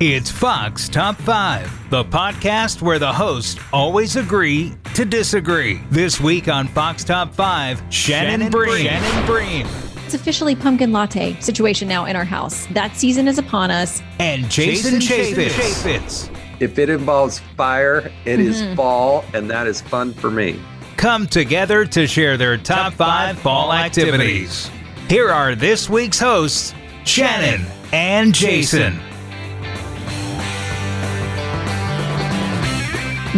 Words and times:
It's 0.00 0.28
Fox 0.28 0.88
Top 0.88 1.14
5, 1.18 1.88
the 1.90 2.04
podcast 2.04 2.82
where 2.82 2.98
the 2.98 3.12
hosts 3.12 3.60
always 3.72 4.16
agree 4.16 4.74
to 4.94 5.04
disagree. 5.04 5.80
This 5.88 6.20
week 6.20 6.48
on 6.48 6.66
Fox 6.66 7.04
Top 7.04 7.32
5, 7.32 7.80
Shannon, 7.90 8.40
Shannon 8.40 8.50
Bream. 8.50 8.86
Shannon 8.86 9.24
Bream. 9.26 9.68
It's 10.04 10.14
officially 10.14 10.56
pumpkin 10.56 10.90
latte 10.90 11.38
situation 11.38 11.86
now 11.86 12.06
in 12.06 12.16
our 12.16 12.24
house. 12.24 12.66
That 12.72 12.96
season 12.96 13.28
is 13.28 13.38
upon 13.38 13.70
us. 13.70 14.02
And 14.18 14.50
Jason, 14.50 14.98
Jason 14.98 15.44
Chaffetz. 15.44 16.28
If 16.58 16.76
it 16.80 16.88
involves 16.88 17.38
fire, 17.56 17.98
it 18.24 18.40
mm-hmm. 18.40 18.48
is 18.48 18.74
fall, 18.74 19.24
and 19.32 19.48
that 19.48 19.68
is 19.68 19.80
fun 19.80 20.12
for 20.12 20.28
me. 20.28 20.60
Come 20.96 21.28
together 21.28 21.84
to 21.86 22.08
share 22.08 22.36
their 22.36 22.56
top, 22.56 22.78
top 22.78 22.92
five, 22.94 23.36
five 23.36 23.38
fall 23.38 23.72
activities. 23.72 24.66
activities. 24.66 25.08
Here 25.08 25.30
are 25.30 25.54
this 25.54 25.88
week's 25.88 26.18
hosts, 26.18 26.74
Shannon 27.04 27.64
and 27.92 28.34
Jason. 28.34 29.00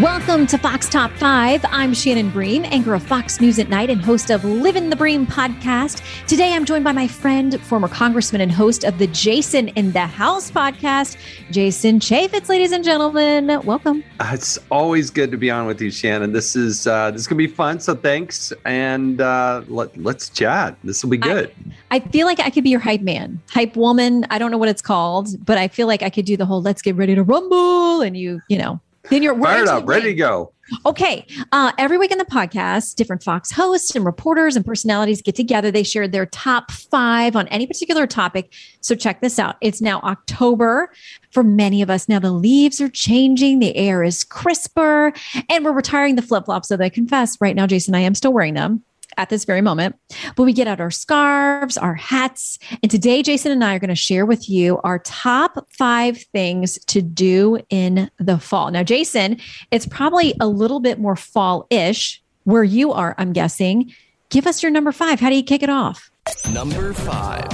Welcome 0.02 0.46
to 0.48 0.59
Fox 0.59 0.91
Top 0.91 1.10
5. 1.12 1.64
I'm 1.70 1.95
Shannon 1.95 2.28
Bream, 2.28 2.66
anchor 2.66 2.92
of 2.92 3.02
Fox 3.02 3.41
News 3.41 3.59
at 3.59 3.70
Night 3.70 3.88
and 3.88 3.98
host 3.98 4.28
of 4.28 4.45
Living 4.45 4.91
the 4.91 4.96
Bream 4.96 5.27
podcast. 5.27 6.02
Today 6.27 6.52
I'm 6.52 6.66
joined 6.66 6.84
by 6.84 6.92
my 6.92 7.09
friend, 7.09 7.59
former 7.62 7.88
congressman 7.88 8.42
and 8.42 8.52
host 8.52 8.84
of 8.84 8.98
the 8.98 9.06
Jason 9.06 9.69
in 9.69 9.92
the 9.92 10.00
House 10.00 10.50
podcast, 10.50 11.16
Jason 11.50 11.98
Chaffetz, 11.98 12.50
ladies 12.50 12.72
and 12.72 12.84
gentlemen. 12.84 13.59
Welcome. 13.64 14.05
Uh, 14.20 14.32
it's 14.34 14.59
always 14.70 15.09
good 15.09 15.30
to 15.30 15.38
be 15.38 15.50
on 15.50 15.66
with 15.66 15.80
you, 15.80 15.91
Shannon. 15.91 16.30
This 16.33 16.56
is 16.56 16.86
uh, 16.86 17.10
this 17.10 17.22
is 17.22 17.27
gonna 17.27 17.38
be 17.38 17.47
fun, 17.47 17.80
so 17.80 17.94
thanks. 17.94 18.52
And 18.66 19.22
uh, 19.22 19.62
let, 19.66 19.97
let's 19.97 20.28
chat. 20.28 20.77
This 20.84 21.02
will 21.02 21.10
be 21.10 21.16
good. 21.16 21.50
I, 21.91 21.97
I 21.97 22.00
feel 22.00 22.27
like 22.27 22.38
I 22.38 22.50
could 22.50 22.64
be 22.64 22.70
your 22.70 22.80
hype 22.80 23.00
man, 23.00 23.41
hype 23.48 23.77
woman. 23.77 24.27
I 24.28 24.38
don't 24.38 24.50
know 24.50 24.58
what 24.58 24.69
it's 24.69 24.83
called, 24.83 25.42
but 25.47 25.56
I 25.56 25.69
feel 25.69 25.86
like 25.86 26.02
I 26.02 26.10
could 26.10 26.27
do 26.27 26.36
the 26.36 26.44
whole 26.44 26.60
let's 26.60 26.83
get 26.83 26.97
ready 26.97 27.14
to 27.14 27.22
rumble 27.22 28.02
and 28.02 28.14
you, 28.14 28.42
you 28.48 28.58
know, 28.58 28.78
then 29.10 29.23
you're 29.23 29.38
fired 29.41 29.69
up, 29.69 29.86
ready 29.86 30.06
to 30.06 30.14
go. 30.14 30.53
Okay. 30.84 31.27
Uh, 31.53 31.72
every 31.78 31.97
week 31.97 32.11
in 32.11 32.19
the 32.19 32.25
podcast, 32.25 32.97
different 32.97 33.22
Fox 33.22 33.53
hosts 33.53 33.94
and 33.94 34.05
reporters 34.05 34.56
and 34.56 34.64
personalities 34.64 35.22
get 35.22 35.36
together. 35.36 35.70
They 35.70 35.84
share 35.84 36.08
their 36.08 36.27
top 36.27 36.72
five 36.72 37.36
on 37.36 37.47
any 37.48 37.66
particular 37.66 38.06
topic. 38.06 38.53
So 38.81 38.97
check 38.97 39.20
this 39.20 39.39
out. 39.39 39.56
It's 39.61 39.81
now 39.81 40.00
October. 40.00 40.92
For 41.31 41.44
many 41.44 41.83
of 41.83 41.91
us, 41.91 42.08
now 42.08 42.19
the 42.19 42.33
leaves 42.33 42.81
are 42.81 42.89
changing, 42.89 43.61
the 43.61 43.77
air 43.77 44.03
is 44.03 44.25
crisper, 44.25 45.12
and 45.48 45.64
we're 45.64 45.72
retiring 45.72 46.16
the 46.16 46.22
flip 46.22 46.47
flops. 46.47 46.69
So 46.69 46.77
I 46.78 46.88
confess 46.88 47.41
right 47.41 47.55
now, 47.55 47.66
Jason, 47.66 47.94
I 47.94 48.00
am 48.00 48.14
still 48.14 48.33
wearing 48.33 48.55
them 48.55 48.83
at 49.17 49.28
this 49.28 49.45
very 49.45 49.61
moment. 49.61 49.97
But 50.36 50.45
we 50.45 50.53
get 50.53 50.69
out 50.69 50.81
our 50.81 50.91
scarves, 50.91 51.77
our 51.77 51.95
hats. 51.95 52.59
And 52.83 52.91
today, 52.91 53.22
Jason 53.22 53.53
and 53.53 53.64
I 53.64 53.75
are 53.75 53.78
going 53.78 53.89
to 53.89 53.95
share 53.95 54.27
with 54.27 54.48
you 54.48 54.81
our 54.84 54.98
top 55.00 55.67
five 55.70 56.19
things 56.33 56.78
to 56.86 57.03
do 57.03 57.59
in 57.70 58.11
the 58.19 58.39
fall. 58.39 58.70
Now, 58.70 58.83
Jason, 58.83 59.39
it's 59.70 59.87
probably 59.87 60.34
a 60.41 60.47
little 60.47 60.81
bit 60.81 60.98
more 60.98 61.17
fall 61.17 61.67
ish 61.70 62.22
where 62.44 62.64
you 62.64 62.92
are, 62.92 63.14
I'm 63.19 63.33
guessing. 63.33 63.92
Give 64.28 64.47
us 64.47 64.62
your 64.62 64.70
number 64.70 64.92
five. 64.92 65.20
How 65.20 65.31
do 65.31 65.37
you 65.37 65.42
kick 65.42 65.62
it 65.62 65.70
off? 65.70 66.11
Number 66.53 66.92
five. 66.92 67.47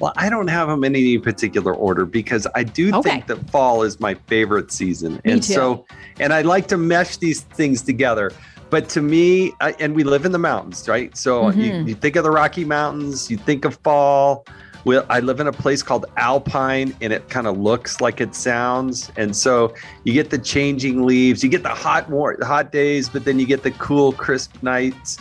Well, 0.00 0.12
I 0.16 0.28
don't 0.28 0.48
have 0.48 0.68
them 0.68 0.82
in 0.82 0.96
any 0.96 1.18
particular 1.18 1.72
order 1.72 2.04
because 2.04 2.46
I 2.54 2.64
do 2.64 2.92
okay. 2.96 3.10
think 3.10 3.26
that 3.28 3.48
fall 3.50 3.82
is 3.84 4.00
my 4.00 4.14
favorite 4.14 4.72
season. 4.72 5.14
Me 5.24 5.32
and 5.32 5.42
too. 5.42 5.52
so, 5.52 5.86
and 6.18 6.32
I 6.32 6.42
like 6.42 6.66
to 6.68 6.76
mesh 6.76 7.16
these 7.18 7.42
things 7.42 7.82
together 7.82 8.32
but 8.74 8.88
to 8.88 9.00
me, 9.00 9.52
I, 9.60 9.70
and 9.78 9.94
we 9.94 10.02
live 10.02 10.24
in 10.24 10.32
the 10.32 10.38
mountains, 10.40 10.88
right? 10.88 11.16
So 11.16 11.44
mm-hmm. 11.44 11.60
you, 11.60 11.72
you, 11.84 11.94
think 11.94 12.16
of 12.16 12.24
the 12.24 12.32
Rocky 12.32 12.64
Mountains, 12.64 13.30
you 13.30 13.36
think 13.36 13.64
of 13.64 13.76
fall. 13.84 14.44
Well, 14.84 15.06
I 15.08 15.20
live 15.20 15.38
in 15.38 15.46
a 15.46 15.52
place 15.52 15.80
called 15.80 16.06
Alpine, 16.16 16.92
and 17.00 17.12
it 17.12 17.28
kind 17.28 17.46
of 17.46 17.56
looks 17.56 18.00
like 18.00 18.20
it 18.20 18.34
sounds. 18.34 19.12
And 19.16 19.36
so 19.36 19.72
you 20.02 20.12
get 20.12 20.30
the 20.30 20.40
changing 20.40 21.06
leaves, 21.06 21.44
you 21.44 21.50
get 21.50 21.62
the 21.62 21.68
hot, 21.68 22.10
more 22.10 22.36
hot 22.42 22.72
days, 22.72 23.08
but 23.08 23.24
then 23.24 23.38
you 23.38 23.46
get 23.46 23.62
the 23.62 23.70
cool, 23.70 24.10
crisp 24.12 24.60
nights. 24.60 25.18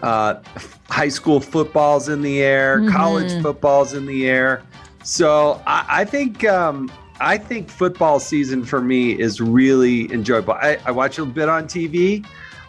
Uh, 0.00 0.40
high 0.88 1.08
school 1.08 1.40
footballs 1.40 2.08
in 2.08 2.22
the 2.22 2.42
air, 2.42 2.78
mm-hmm. 2.78 2.92
college 2.92 3.42
footballs 3.42 3.94
in 3.94 4.06
the 4.06 4.28
air. 4.30 4.62
So 5.02 5.60
I, 5.66 5.84
I 5.88 6.04
think 6.04 6.44
um, 6.44 6.92
I 7.20 7.38
think 7.38 7.70
football 7.70 8.20
season 8.20 8.64
for 8.64 8.80
me 8.80 9.18
is 9.18 9.40
really 9.40 10.12
enjoyable. 10.12 10.52
I, 10.52 10.78
I 10.86 10.92
watch 10.92 11.18
a 11.18 11.24
bit 11.24 11.48
on 11.48 11.64
TV. 11.64 12.24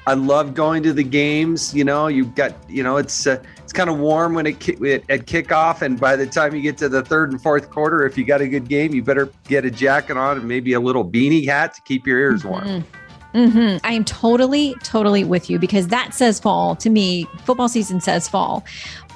I 0.08 0.14
love 0.14 0.54
going 0.54 0.84
to 0.84 0.94
the 0.94 1.04
games. 1.04 1.74
You 1.74 1.84
know, 1.84 2.08
you've 2.08 2.36
got, 2.36 2.54
you 2.70 2.84
know, 2.84 2.98
it's 2.98 3.26
uh, 3.26 3.42
it's 3.64 3.74
kind 3.74 3.90
of 3.90 3.98
warm 3.98 4.34
when 4.36 4.46
it, 4.46 4.70
it 4.82 5.04
at 5.10 5.26
kickoff, 5.26 5.82
and 5.82 6.00
by 6.00 6.16
the 6.16 6.28
time 6.28 6.56
you 6.56 6.62
get 6.62 6.78
to 6.78 6.90
the 6.90 7.02
third 7.02 7.32
and 7.32 7.42
fourth 7.42 7.70
quarter, 7.70 8.06
if 8.06 8.18
you 8.18 8.24
got 8.24 8.42
a 8.42 8.48
good 8.48 8.68
game, 8.68 8.94
you 8.94 9.02
better 9.02 9.30
get 9.48 9.66
a 9.66 9.72
jacket 9.72 10.18
on 10.18 10.38
and 10.38 10.48
maybe 10.48 10.74
a 10.74 10.80
little 10.80 11.04
beanie 11.04 11.46
hat 11.46 11.74
to 11.74 11.82
keep 11.82 12.06
your 12.06 12.20
ears 12.20 12.46
warm. 12.46 12.64
Mm-hmm. 12.64 13.06
Mm-hmm. 13.36 13.86
I 13.86 13.92
am 13.92 14.06
totally, 14.06 14.76
totally 14.82 15.26
with 15.26 15.50
you 15.50 15.60
because 15.60 15.90
that 15.90 16.14
says 16.14 16.40
fall 16.40 16.74
to 16.78 16.90
me. 16.90 17.28
Football 17.44 17.68
season 17.68 18.00
says 18.00 18.30
fall. 18.30 18.64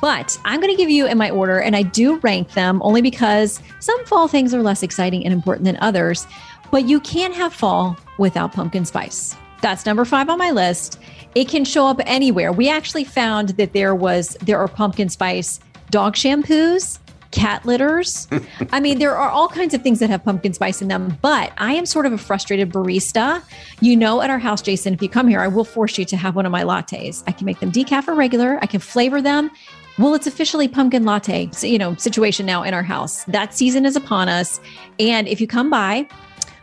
But 0.01 0.37
I'm 0.43 0.59
going 0.59 0.73
to 0.73 0.77
give 0.77 0.89
you 0.89 1.07
in 1.07 1.17
my 1.17 1.29
order, 1.29 1.61
and 1.61 1.75
I 1.75 1.83
do 1.83 2.17
rank 2.17 2.51
them 2.51 2.81
only 2.83 3.01
because 3.01 3.61
some 3.79 4.05
fall 4.05 4.27
things 4.27 4.53
are 4.53 4.61
less 4.61 4.83
exciting 4.83 5.23
and 5.23 5.33
important 5.33 5.65
than 5.65 5.77
others. 5.77 6.27
But 6.69 6.85
you 6.85 6.99
can't 6.99 7.33
have 7.33 7.53
fall 7.53 7.97
without 8.17 8.51
pumpkin 8.51 8.83
spice. 8.83 9.37
That's 9.61 9.85
number 9.85 10.05
five 10.05 10.29
on 10.29 10.37
my 10.37 10.51
list. 10.51 10.99
It 11.35 11.47
can 11.47 11.65
show 11.65 11.87
up 11.87 11.99
anywhere. 12.05 12.51
We 12.51 12.69
actually 12.69 13.03
found 13.03 13.49
that 13.49 13.73
there 13.73 13.93
was 13.93 14.37
there 14.41 14.57
are 14.57 14.67
pumpkin 14.67 15.09
spice 15.09 15.59
dog 15.91 16.15
shampoos, 16.15 16.99
cat 17.31 17.65
litters. 17.65 18.27
I 18.71 18.79
mean, 18.79 18.99
there 18.99 19.15
are 19.15 19.29
all 19.29 19.47
kinds 19.47 19.73
of 19.73 19.81
things 19.81 19.99
that 19.99 20.09
have 20.09 20.23
pumpkin 20.23 20.53
spice 20.53 20.81
in 20.81 20.87
them, 20.87 21.17
but 21.21 21.51
I 21.57 21.73
am 21.73 21.85
sort 21.85 22.05
of 22.05 22.13
a 22.13 22.17
frustrated 22.17 22.71
barista. 22.71 23.43
You 23.81 23.95
know, 23.95 24.21
at 24.21 24.29
our 24.29 24.39
house, 24.39 24.61
Jason, 24.61 24.93
if 24.93 25.01
you 25.01 25.09
come 25.09 25.27
here, 25.27 25.41
I 25.41 25.47
will 25.47 25.65
force 25.65 25.97
you 25.97 26.05
to 26.05 26.17
have 26.17 26.35
one 26.35 26.45
of 26.45 26.51
my 26.51 26.63
lattes. 26.63 27.23
I 27.27 27.31
can 27.31 27.45
make 27.45 27.59
them 27.59 27.71
decaf 27.71 28.07
or 28.07 28.15
regular, 28.15 28.59
I 28.61 28.65
can 28.65 28.79
flavor 28.79 29.21
them. 29.21 29.51
Well, 29.97 30.13
it's 30.13 30.27
officially 30.27 30.69
pumpkin 30.69 31.03
latte, 31.03 31.49
you 31.61 31.77
know, 31.77 31.93
situation 31.95 32.45
now 32.45 32.63
in 32.63 32.73
our 32.73 32.83
house. 32.83 33.25
That 33.25 33.53
season 33.53 33.85
is 33.85 33.97
upon 33.97 34.29
us. 34.29 34.61
And 34.97 35.27
if 35.27 35.41
you 35.41 35.47
come 35.47 35.69
by, 35.69 36.07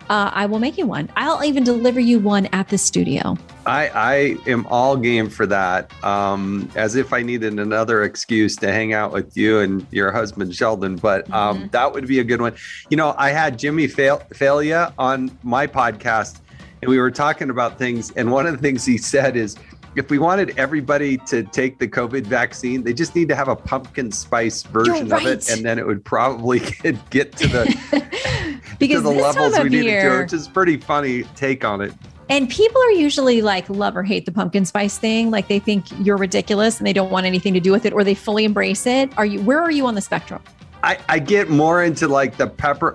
uh, 0.08 0.30
I 0.32 0.46
will 0.46 0.58
make 0.58 0.78
you 0.78 0.86
one. 0.86 1.10
I'll 1.16 1.44
even 1.44 1.64
deliver 1.64 2.00
you 2.00 2.18
one 2.18 2.46
at 2.52 2.68
the 2.68 2.78
studio. 2.78 3.36
I, 3.66 3.88
I 3.88 4.14
am 4.48 4.66
all 4.68 4.96
game 4.96 5.28
for 5.28 5.46
that. 5.46 5.92
Um, 6.04 6.70
as 6.76 6.94
if 6.94 7.12
I 7.12 7.22
needed 7.22 7.58
another 7.58 8.04
excuse 8.04 8.54
to 8.56 8.72
hang 8.72 8.92
out 8.92 9.12
with 9.12 9.36
you 9.36 9.60
and 9.60 9.86
your 9.90 10.12
husband 10.12 10.54
Sheldon, 10.54 10.96
but 10.96 11.28
um, 11.32 11.58
mm-hmm. 11.58 11.68
that 11.68 11.92
would 11.92 12.06
be 12.06 12.20
a 12.20 12.24
good 12.24 12.40
one. 12.40 12.54
You 12.90 12.96
know, 12.96 13.14
I 13.18 13.30
had 13.30 13.58
Jimmy 13.58 13.88
Fail- 13.88 14.22
Failla 14.32 14.92
on 14.98 15.36
my 15.42 15.66
podcast, 15.66 16.38
and 16.82 16.88
we 16.88 16.98
were 16.98 17.10
talking 17.10 17.50
about 17.50 17.78
things. 17.78 18.12
And 18.12 18.30
one 18.30 18.46
of 18.46 18.52
the 18.52 18.58
things 18.58 18.84
he 18.84 18.98
said 18.98 19.36
is, 19.36 19.56
if 19.96 20.10
we 20.10 20.18
wanted 20.18 20.56
everybody 20.58 21.16
to 21.18 21.42
take 21.42 21.78
the 21.78 21.88
COVID 21.88 22.26
vaccine, 22.26 22.82
they 22.82 22.92
just 22.92 23.16
need 23.16 23.28
to 23.28 23.34
have 23.34 23.48
a 23.48 23.56
pumpkin 23.56 24.12
spice 24.12 24.62
version 24.62 25.08
right. 25.08 25.26
of 25.26 25.32
it, 25.32 25.50
and 25.50 25.64
then 25.64 25.78
it 25.78 25.86
would 25.86 26.04
probably 26.04 26.60
get, 26.82 27.10
get 27.10 27.36
to 27.38 27.48
the 27.48 28.60
because 28.78 28.98
to 28.98 29.02
the 29.02 29.10
levels 29.10 29.58
we 29.58 29.70
needed 29.70 30.02
to, 30.02 30.18
which 30.20 30.32
is 30.32 30.48
pretty 30.48 30.76
funny 30.76 31.22
take 31.34 31.64
on 31.64 31.80
it. 31.80 31.92
And 32.28 32.50
people 32.50 32.82
are 32.82 32.92
usually 32.92 33.40
like 33.40 33.68
love 33.70 33.96
or 33.96 34.02
hate 34.02 34.26
the 34.26 34.32
pumpkin 34.32 34.64
spice 34.64 34.98
thing. 34.98 35.30
Like 35.30 35.48
they 35.48 35.60
think 35.60 35.86
you're 36.04 36.16
ridiculous 36.16 36.78
and 36.78 36.86
they 36.86 36.92
don't 36.92 37.10
want 37.10 37.24
anything 37.24 37.54
to 37.54 37.60
do 37.60 37.72
with 37.72 37.86
it, 37.86 37.92
or 37.92 38.04
they 38.04 38.14
fully 38.14 38.44
embrace 38.44 38.86
it. 38.86 39.16
Are 39.16 39.26
you? 39.26 39.40
Where 39.42 39.62
are 39.62 39.70
you 39.70 39.86
on 39.86 39.94
the 39.94 40.00
spectrum? 40.02 40.42
I, 40.82 40.98
I 41.08 41.18
get 41.18 41.48
more 41.48 41.82
into 41.82 42.06
like 42.06 42.36
the 42.36 42.46
pepper. 42.46 42.92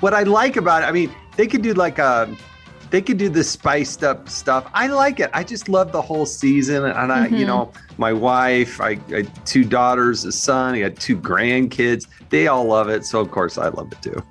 What 0.00 0.14
I 0.14 0.22
like 0.22 0.56
about 0.56 0.82
it, 0.82 0.86
I 0.86 0.92
mean, 0.92 1.12
they 1.36 1.46
could 1.46 1.62
do 1.62 1.74
like 1.74 1.98
a 1.98 2.34
they 2.94 3.02
could 3.02 3.16
do 3.16 3.28
the 3.28 3.42
spiced 3.42 4.04
up 4.04 4.28
stuff. 4.28 4.70
I 4.72 4.86
like 4.86 5.18
it. 5.18 5.28
I 5.34 5.42
just 5.42 5.68
love 5.68 5.90
the 5.90 6.00
whole 6.00 6.26
season. 6.26 6.84
And 6.84 7.12
I, 7.12 7.26
mm-hmm. 7.26 7.34
you 7.34 7.44
know, 7.44 7.72
my 7.98 8.12
wife, 8.12 8.80
I, 8.80 9.00
I 9.12 9.22
two 9.44 9.64
daughters, 9.64 10.24
a 10.24 10.30
son, 10.30 10.76
I 10.76 10.80
got 10.82 10.94
two 10.94 11.18
grandkids. 11.18 12.06
They 12.28 12.46
all 12.46 12.66
love 12.66 12.88
it. 12.88 13.04
So 13.04 13.18
of 13.18 13.32
course 13.32 13.58
I 13.58 13.66
love 13.66 13.90
it 13.90 14.00
too. 14.00 14.22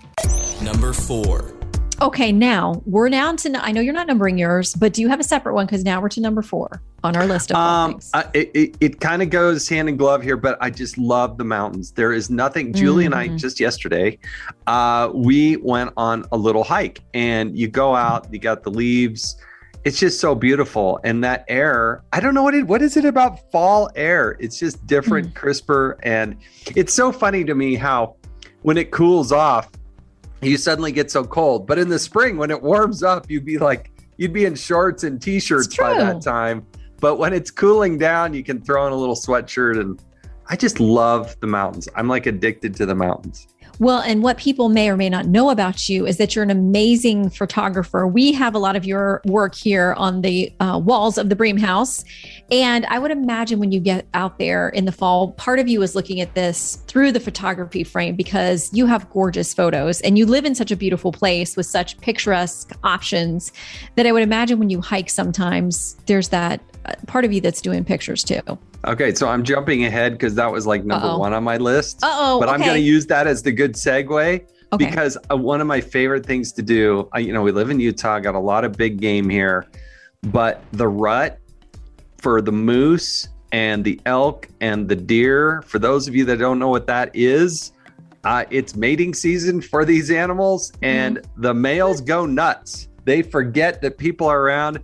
Number 0.63 0.93
four. 0.93 1.53
Okay, 2.01 2.31
now 2.31 2.81
we're 2.85 3.09
down 3.09 3.37
to. 3.37 3.63
I 3.63 3.71
know 3.71 3.81
you're 3.81 3.93
not 3.93 4.07
numbering 4.07 4.37
yours, 4.37 4.73
but 4.73 4.93
do 4.93 5.01
you 5.01 5.09
have 5.09 5.19
a 5.19 5.23
separate 5.23 5.53
one? 5.53 5.65
Because 5.65 5.83
now 5.83 6.01
we're 6.01 6.09
to 6.09 6.21
number 6.21 6.41
four 6.41 6.81
on 7.03 7.15
our 7.15 7.25
list 7.25 7.51
of 7.51 7.57
um, 7.57 7.91
things. 7.91 8.09
Uh, 8.13 8.23
it 8.33 8.51
it, 8.53 8.77
it 8.79 8.99
kind 8.99 9.21
of 9.21 9.29
goes 9.29 9.69
hand 9.69 9.89
in 9.89 9.97
glove 9.97 10.23
here, 10.23 10.37
but 10.37 10.57
I 10.59 10.69
just 10.69 10.97
love 10.97 11.37
the 11.37 11.43
mountains. 11.43 11.91
There 11.91 12.11
is 12.11 12.29
nothing. 12.29 12.73
Julie 12.73 13.05
mm-hmm. 13.05 13.13
and 13.13 13.21
I 13.21 13.27
mm-hmm. 13.27 13.37
just 13.37 13.59
yesterday, 13.59 14.17
uh, 14.67 15.11
we 15.13 15.57
went 15.57 15.91
on 15.95 16.25
a 16.31 16.37
little 16.37 16.63
hike, 16.63 17.01
and 17.13 17.57
you 17.57 17.67
go 17.67 17.95
out, 17.95 18.31
you 18.33 18.39
got 18.39 18.63
the 18.63 18.71
leaves. 18.71 19.37
It's 19.85 19.99
just 19.99 20.19
so 20.19 20.33
beautiful, 20.33 20.99
and 21.03 21.23
that 21.23 21.45
air. 21.47 22.03
I 22.11 22.19
don't 22.19 22.33
know 22.33 22.43
what 22.43 22.55
it. 22.55 22.65
What 22.65 22.81
is 22.81 22.97
it 22.97 23.05
about 23.05 23.51
fall 23.51 23.89
air? 23.95 24.35
It's 24.39 24.57
just 24.57 24.85
different, 24.87 25.29
mm. 25.29 25.35
crisper, 25.35 25.99
and 26.03 26.37
it's 26.75 26.93
so 26.93 27.11
funny 27.11 27.43
to 27.43 27.53
me 27.53 27.75
how 27.75 28.15
when 28.61 28.77
it 28.77 28.91
cools 28.91 29.31
off 29.31 29.69
you 30.45 30.57
suddenly 30.57 30.91
get 30.91 31.11
so 31.11 31.23
cold. 31.23 31.67
But 31.67 31.79
in 31.79 31.89
the 31.89 31.99
spring, 31.99 32.37
when 32.37 32.51
it 32.51 32.61
warms 32.61 33.03
up, 33.03 33.29
you'd 33.29 33.45
be 33.45 33.57
like, 33.57 33.91
you'd 34.17 34.33
be 34.33 34.45
in 34.45 34.55
shorts 34.55 35.03
and 35.03 35.21
t-shirts 35.21 35.75
by 35.77 35.93
that 35.95 36.21
time. 36.21 36.65
But 36.99 37.17
when 37.17 37.33
it's 37.33 37.51
cooling 37.51 37.97
down, 37.97 38.33
you 38.33 38.43
can 38.43 38.61
throw 38.61 38.87
in 38.87 38.93
a 38.93 38.95
little 38.95 39.15
sweatshirt. 39.15 39.79
And 39.79 40.01
I 40.47 40.55
just 40.55 40.79
love 40.79 41.35
the 41.39 41.47
mountains. 41.47 41.87
I'm 41.95 42.07
like 42.07 42.25
addicted 42.25 42.75
to 42.77 42.85
the 42.85 42.95
mountains. 42.95 43.47
Well, 43.79 44.01
and 44.01 44.21
what 44.21 44.37
people 44.37 44.69
may 44.69 44.89
or 44.89 44.95
may 44.95 45.09
not 45.09 45.25
know 45.25 45.49
about 45.49 45.89
you 45.89 46.05
is 46.05 46.17
that 46.17 46.35
you're 46.35 46.43
an 46.43 46.51
amazing 46.51 47.31
photographer. 47.31 48.07
We 48.07 48.31
have 48.33 48.53
a 48.53 48.59
lot 48.59 48.75
of 48.75 48.85
your 48.85 49.21
work 49.25 49.55
here 49.55 49.93
on 49.97 50.21
the 50.21 50.53
uh, 50.59 50.79
walls 50.83 51.17
of 51.17 51.29
the 51.29 51.35
Bream 51.35 51.57
House. 51.57 52.05
And 52.51 52.85
I 52.85 52.99
would 52.99 53.09
imagine 53.09 53.59
when 53.59 53.71
you 53.71 53.79
get 53.79 54.05
out 54.13 54.37
there 54.37 54.69
in 54.69 54.85
the 54.85 54.91
fall, 54.91 55.31
part 55.31 55.57
of 55.57 55.67
you 55.67 55.81
is 55.81 55.95
looking 55.95 56.21
at 56.21 56.35
this 56.35 56.75
through 56.87 57.13
the 57.13 57.19
photography 57.19 57.83
frame 57.83 58.15
because 58.15 58.71
you 58.73 58.85
have 58.85 59.09
gorgeous 59.09 59.53
photos 59.55 60.01
and 60.01 60.19
you 60.19 60.27
live 60.27 60.45
in 60.45 60.53
such 60.53 60.69
a 60.69 60.75
beautiful 60.75 61.11
place 61.11 61.57
with 61.57 61.65
such 61.65 61.99
picturesque 61.99 62.73
options 62.83 63.51
that 63.95 64.05
I 64.05 64.11
would 64.11 64.23
imagine 64.23 64.59
when 64.59 64.69
you 64.69 64.81
hike 64.81 65.09
sometimes, 65.09 65.95
there's 66.05 66.29
that 66.29 66.61
uh, 66.85 66.93
part 67.07 67.25
of 67.25 67.33
you 67.33 67.41
that's 67.41 67.61
doing 67.61 67.83
pictures 67.83 68.23
too. 68.23 68.41
Okay, 68.85 69.13
so 69.13 69.27
I'm 69.27 69.43
jumping 69.43 69.85
ahead 69.85 70.13
because 70.13 70.35
that 70.35 70.51
was 70.51 70.67
like 70.67 70.83
number 70.83 71.07
Uh-oh. 71.07 71.17
one 71.19 71.33
on 71.33 71.43
my 71.43 71.57
list. 71.57 72.03
Uh-oh, 72.03 72.39
But 72.39 72.49
I'm 72.49 72.59
going 72.59 72.73
to 72.73 72.79
use 72.79 73.05
that 73.07 73.27
as 73.27 73.41
the 73.41 73.51
good 73.51 73.73
segue 73.75 74.45
Okay. 74.73 74.85
because 74.85 75.17
uh, 75.31 75.37
one 75.37 75.61
of 75.61 75.67
my 75.67 75.79
favorite 75.79 76.25
things 76.25 76.51
to 76.53 76.61
do, 76.61 77.07
I, 77.13 77.19
you 77.19 77.31
know, 77.31 77.41
we 77.43 77.51
live 77.51 77.69
in 77.69 77.79
Utah, 77.79 78.19
got 78.19 78.35
a 78.35 78.39
lot 78.39 78.65
of 78.65 78.73
big 78.73 78.99
game 78.99 79.29
here, 79.29 79.67
but 80.23 80.61
the 80.73 80.87
rut 80.87 81.39
for 82.17 82.41
the 82.41 82.51
moose 82.51 83.29
and 83.51 83.83
the 83.85 84.01
elk 84.05 84.49
and 84.61 84.89
the 84.89 84.95
deer, 84.95 85.61
for 85.67 85.79
those 85.79 86.07
of 86.07 86.15
you 86.15 86.25
that 86.25 86.37
don't 86.39 86.59
know 86.59 86.69
what 86.69 86.87
that 86.87 87.11
is, 87.13 87.71
uh, 88.25 88.45
it's 88.49 88.75
mating 88.75 89.13
season 89.13 89.61
for 89.61 89.85
these 89.85 90.09
animals 90.09 90.71
and 90.81 91.21
the 91.37 91.53
males 91.53 92.01
go 92.01 92.25
nuts. 92.25 92.89
They 93.05 93.21
forget 93.21 93.81
that 93.81 93.97
people 93.97 94.27
are 94.27 94.41
around. 94.41 94.79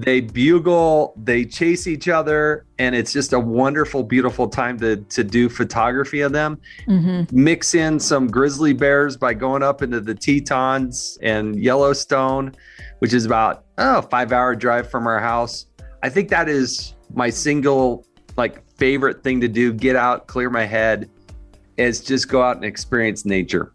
They 0.00 0.20
bugle, 0.20 1.12
they 1.16 1.44
chase 1.44 1.88
each 1.88 2.08
other, 2.08 2.66
and 2.78 2.94
it's 2.94 3.12
just 3.12 3.32
a 3.32 3.40
wonderful, 3.40 4.04
beautiful 4.04 4.48
time 4.48 4.78
to 4.78 4.96
to 4.96 5.24
do 5.24 5.48
photography 5.48 6.20
of 6.20 6.32
them 6.32 6.60
hmm 6.86 7.22
mix 7.32 7.74
in 7.74 7.98
some 7.98 8.28
grizzly 8.28 8.72
bears 8.72 9.16
by 9.16 9.34
going 9.34 9.62
up 9.62 9.82
into 9.82 10.00
the 10.00 10.14
Tetons 10.14 11.18
and 11.20 11.60
Yellowstone, 11.60 12.54
which 13.00 13.12
is 13.12 13.24
about 13.24 13.64
oh, 13.78 14.02
five 14.02 14.30
hour 14.32 14.54
drive 14.54 14.88
from 14.88 15.08
our 15.08 15.18
house. 15.18 15.66
I 16.04 16.08
think 16.08 16.28
that 16.28 16.48
is 16.48 16.94
my 17.12 17.28
single 17.28 18.06
like 18.36 18.62
favorite 18.76 19.24
thing 19.24 19.40
to 19.40 19.48
do. 19.48 19.72
Get 19.72 19.96
out, 19.96 20.28
clear 20.28 20.48
my 20.48 20.64
head, 20.64 21.10
is 21.76 22.00
just 22.00 22.28
go 22.28 22.40
out 22.40 22.54
and 22.54 22.64
experience 22.64 23.24
nature. 23.24 23.72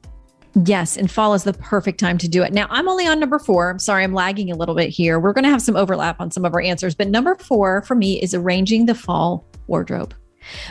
Yes, 0.65 0.97
and 0.97 1.09
fall 1.09 1.33
is 1.33 1.43
the 1.43 1.53
perfect 1.53 1.99
time 1.99 2.19
to 2.19 2.27
do 2.27 2.43
it. 2.43 2.53
Now, 2.53 2.67
I'm 2.69 2.87
only 2.87 3.07
on 3.07 3.19
number 3.19 3.39
four. 3.39 3.71
I'm 3.71 3.79
sorry, 3.79 4.03
I'm 4.03 4.13
lagging 4.13 4.51
a 4.51 4.55
little 4.55 4.75
bit 4.75 4.89
here. 4.89 5.19
We're 5.19 5.33
going 5.33 5.45
to 5.45 5.49
have 5.49 5.63
some 5.63 5.75
overlap 5.75 6.21
on 6.21 6.29
some 6.29 6.45
of 6.45 6.53
our 6.53 6.61
answers, 6.61 6.93
but 6.93 7.07
number 7.07 7.35
four 7.35 7.81
for 7.83 7.95
me 7.95 8.21
is 8.21 8.35
arranging 8.35 8.85
the 8.85 8.93
fall 8.93 9.45
wardrobe. 9.65 10.13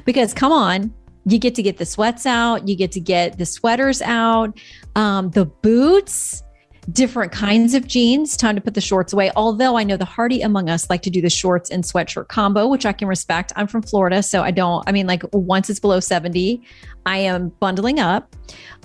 Because 0.04 0.34
come 0.34 0.52
on, 0.52 0.94
you 1.24 1.38
get 1.38 1.54
to 1.56 1.62
get 1.62 1.78
the 1.78 1.86
sweats 1.86 2.26
out, 2.26 2.68
you 2.68 2.76
get 2.76 2.92
to 2.92 3.00
get 3.00 3.38
the 3.38 3.46
sweaters 3.46 4.02
out, 4.02 4.56
um, 4.94 5.30
the 5.30 5.46
boots, 5.46 6.42
different 6.90 7.30
kinds 7.30 7.74
of 7.74 7.86
jeans. 7.86 8.36
Time 8.36 8.56
to 8.56 8.60
put 8.60 8.74
the 8.74 8.80
shorts 8.80 9.12
away. 9.12 9.30
Although 9.36 9.76
I 9.76 9.84
know 9.84 9.96
the 9.96 10.04
hardy 10.04 10.42
among 10.42 10.68
us 10.68 10.90
like 10.90 11.02
to 11.02 11.10
do 11.10 11.20
the 11.20 11.30
shorts 11.30 11.70
and 11.70 11.84
sweatshirt 11.84 12.28
combo, 12.28 12.66
which 12.66 12.84
I 12.84 12.92
can 12.92 13.08
respect. 13.08 13.52
I'm 13.54 13.66
from 13.66 13.82
Florida, 13.82 14.22
so 14.22 14.42
I 14.42 14.50
don't, 14.50 14.82
I 14.88 14.92
mean, 14.92 15.06
like 15.06 15.22
once 15.32 15.70
it's 15.70 15.78
below 15.78 16.00
70, 16.00 16.62
I 17.06 17.18
am 17.18 17.50
bundling 17.60 18.00
up. 18.00 18.34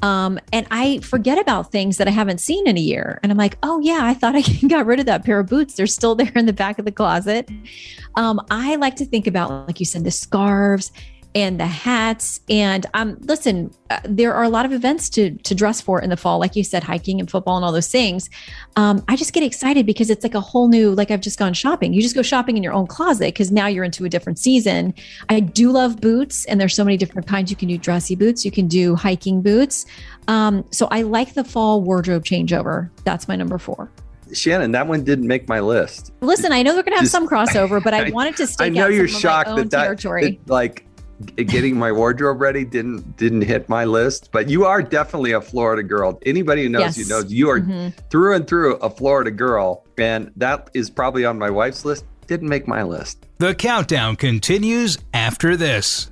Um, 0.03 0.39
and 0.53 0.67
I 0.69 0.99
forget 0.99 1.39
about 1.39 1.71
things 1.71 1.97
that 1.97 2.07
I 2.07 2.11
haven't 2.11 2.39
seen 2.39 2.67
in 2.67 2.77
a 2.77 2.81
year. 2.81 3.19
And 3.23 3.31
I'm 3.31 3.37
like, 3.37 3.57
oh, 3.63 3.79
yeah, 3.79 4.01
I 4.03 4.13
thought 4.13 4.35
I 4.35 4.41
got 4.67 4.85
rid 4.85 4.99
of 4.99 5.07
that 5.07 5.25
pair 5.25 5.39
of 5.39 5.47
boots. 5.47 5.73
They're 5.73 5.87
still 5.87 6.13
there 6.15 6.31
in 6.35 6.45
the 6.45 6.53
back 6.53 6.77
of 6.77 6.85
the 6.85 6.91
closet. 6.91 7.49
Um, 8.15 8.39
I 8.51 8.75
like 8.75 8.95
to 8.97 9.05
think 9.05 9.27
about, 9.27 9.67
like 9.67 9.79
you 9.79 9.85
said, 9.85 10.03
the 10.03 10.11
scarves 10.11 10.91
and 11.37 11.59
the 11.59 11.67
hats. 11.67 12.39
And 12.49 12.87
um, 12.95 13.15
listen, 13.21 13.71
uh, 13.91 13.99
there 14.03 14.33
are 14.33 14.41
a 14.41 14.49
lot 14.49 14.65
of 14.65 14.71
events 14.71 15.07
to 15.09 15.37
to 15.37 15.53
dress 15.53 15.79
for 15.79 16.01
in 16.01 16.09
the 16.09 16.17
fall, 16.17 16.39
like 16.39 16.55
you 16.55 16.63
said, 16.63 16.83
hiking 16.83 17.19
and 17.19 17.29
football 17.29 17.57
and 17.57 17.63
all 17.63 17.71
those 17.71 17.91
things. 17.91 18.27
Um, 18.75 19.03
I 19.07 19.15
just 19.15 19.33
get 19.33 19.43
excited 19.43 19.85
because 19.85 20.09
it's 20.09 20.23
like 20.23 20.33
a 20.33 20.41
whole 20.41 20.67
new, 20.67 20.95
like 20.95 21.11
I've 21.11 21.21
just 21.21 21.37
gone 21.37 21.53
shopping. 21.53 21.93
You 21.93 22.01
just 22.01 22.15
go 22.15 22.23
shopping 22.23 22.57
in 22.57 22.63
your 22.63 22.73
own 22.73 22.87
closet 22.87 23.35
because 23.35 23.51
now 23.51 23.67
you're 23.67 23.83
into 23.83 24.03
a 24.03 24.09
different 24.09 24.39
season. 24.39 24.95
I 25.29 25.39
do 25.39 25.71
love 25.71 26.01
boots, 26.01 26.43
and 26.45 26.59
there's 26.59 26.73
so 26.73 26.83
many 26.83 26.97
different 26.97 27.27
kinds. 27.27 27.51
You 27.51 27.55
can 27.55 27.67
do 27.67 27.77
dressy 27.77 28.15
boots, 28.15 28.43
you 28.43 28.49
can 28.49 28.67
do 28.67 28.95
hiking 28.95 29.43
boots. 29.43 29.85
Um, 30.27 30.65
so 30.71 30.87
I 30.89 31.03
like 31.03 31.35
the 31.35 31.43
fall 31.43 31.81
wardrobe 31.83 32.25
changeover. 32.25 32.89
That's 33.03 33.27
my 33.27 33.35
number 33.35 33.59
four. 33.59 33.91
Shannon, 34.33 34.71
that 34.71 34.87
one 34.87 35.03
didn't 35.03 35.27
make 35.27 35.47
my 35.47 35.59
list. 35.59 36.11
Listen, 36.21 36.51
I 36.51 36.63
know 36.63 36.73
they're 36.73 36.83
going 36.83 36.95
to 36.95 36.99
have 36.99 37.07
some 37.07 37.27
crossover, 37.27 37.81
but 37.81 37.93
I 37.93 38.09
wanted 38.11 38.35
to 38.37 38.47
stake 38.47 38.65
I 38.65 38.69
know 38.69 38.87
you're 38.87 39.07
shocked 39.07 39.55
that 39.55 39.69
that, 39.69 39.83
territory. 39.83 40.39
that, 40.45 40.51
like 40.51 40.86
getting 41.35 41.77
my 41.77 41.91
wardrobe 41.91 42.39
ready 42.41 42.63
didn't 42.65 43.17
didn't 43.17 43.41
hit 43.41 43.67
my 43.69 43.85
list, 43.85 44.29
but 44.31 44.49
you 44.49 44.65
are 44.65 44.81
definitely 44.81 45.31
a 45.31 45.41
Florida 45.41 45.83
girl. 45.83 46.19
Anybody 46.25 46.63
who 46.63 46.69
knows 46.69 46.97
you 46.97 47.07
knows 47.07 47.31
you 47.31 47.49
are 47.49 47.59
Mhm. 47.59 47.93
through 48.09 48.35
and 48.35 48.47
through 48.47 48.75
a 48.75 48.89
Florida 48.89 49.31
girl, 49.31 49.83
and 49.97 50.31
that 50.37 50.69
is 50.73 50.89
probably 50.89 51.25
on 51.25 51.37
my 51.39 51.49
wife's 51.49 51.83
list. 51.85 52.05
Didn't 52.27 52.49
make 52.49 52.67
my 52.67 52.83
list. 52.83 53.25
The 53.39 53.55
countdown 53.55 54.15
continues 54.17 54.97
after 55.13 55.55
this. 55.55 56.11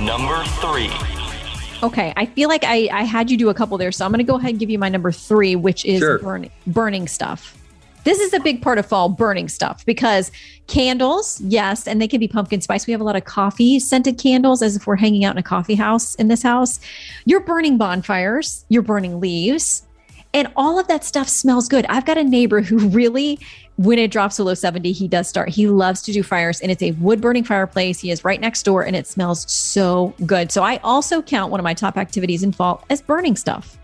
Number 0.00 0.44
three. 0.60 0.90
Okay, 1.82 2.12
I 2.16 2.26
feel 2.26 2.48
like 2.48 2.64
I, 2.64 2.88
I 2.92 3.02
had 3.02 3.30
you 3.30 3.36
do 3.36 3.48
a 3.50 3.54
couple 3.54 3.78
there, 3.78 3.92
so 3.92 4.04
I'm 4.04 4.10
going 4.12 4.24
to 4.24 4.30
go 4.30 4.36
ahead 4.36 4.50
and 4.50 4.58
give 4.58 4.70
you 4.70 4.78
my 4.78 4.88
number 4.88 5.12
three, 5.12 5.56
which 5.56 5.84
is 5.84 6.00
Sure. 6.00 6.18
burning 6.18 6.50
burning 6.66 7.08
stuff. 7.08 7.54
This 8.04 8.20
is 8.20 8.32
a 8.32 8.40
big 8.40 8.62
part 8.62 8.78
of 8.78 8.86
fall, 8.86 9.08
burning 9.08 9.48
stuff, 9.48 9.84
because 9.84 10.30
candles, 10.66 11.40
yes, 11.40 11.86
and 11.86 12.00
they 12.00 12.08
can 12.08 12.20
be 12.20 12.28
pumpkin 12.28 12.60
spice. 12.60 12.86
We 12.86 12.92
have 12.92 13.00
a 13.00 13.04
lot 13.04 13.16
of 13.16 13.24
coffee 13.24 13.78
scented 13.80 14.18
candles, 14.18 14.62
as 14.62 14.76
if 14.76 14.86
we're 14.86 14.96
hanging 14.96 15.24
out 15.24 15.34
in 15.34 15.38
a 15.38 15.42
coffee 15.42 15.74
house 15.74 16.14
in 16.14 16.28
this 16.28 16.42
house. 16.42 16.80
You're 17.26 17.40
burning 17.40 17.76
bonfires, 17.76 18.64
you're 18.68 18.82
burning 18.82 19.20
leaves, 19.20 19.82
and 20.34 20.48
all 20.56 20.78
of 20.78 20.86
that 20.88 21.04
stuff 21.04 21.28
smells 21.28 21.68
good. 21.68 21.86
I've 21.86 22.04
got 22.04 22.18
a 22.18 22.24
neighbor 22.24 22.60
who 22.60 22.78
really, 22.88 23.38
when 23.76 23.98
it 23.98 24.10
drops 24.10 24.36
below 24.36 24.54
70, 24.54 24.92
he 24.92 25.08
does 25.08 25.28
start. 25.28 25.48
He 25.48 25.66
loves 25.68 26.02
to 26.02 26.12
do 26.12 26.22
fires, 26.22 26.60
and 26.60 26.70
it's 26.70 26.82
a 26.82 26.90
wood 26.92 27.20
burning 27.20 27.44
fireplace. 27.44 28.00
He 28.00 28.10
is 28.10 28.24
right 28.24 28.40
next 28.40 28.62
door, 28.64 28.82
and 28.84 28.94
it 28.94 29.06
smells 29.06 29.50
so 29.50 30.14
good. 30.26 30.52
So 30.52 30.62
I 30.62 30.78
also 30.78 31.22
count 31.22 31.50
one 31.50 31.60
of 31.60 31.64
my 31.64 31.74
top 31.74 31.96
activities 31.96 32.42
in 32.42 32.52
fall 32.52 32.84
as 32.90 33.00
burning 33.00 33.36
stuff. 33.36 33.78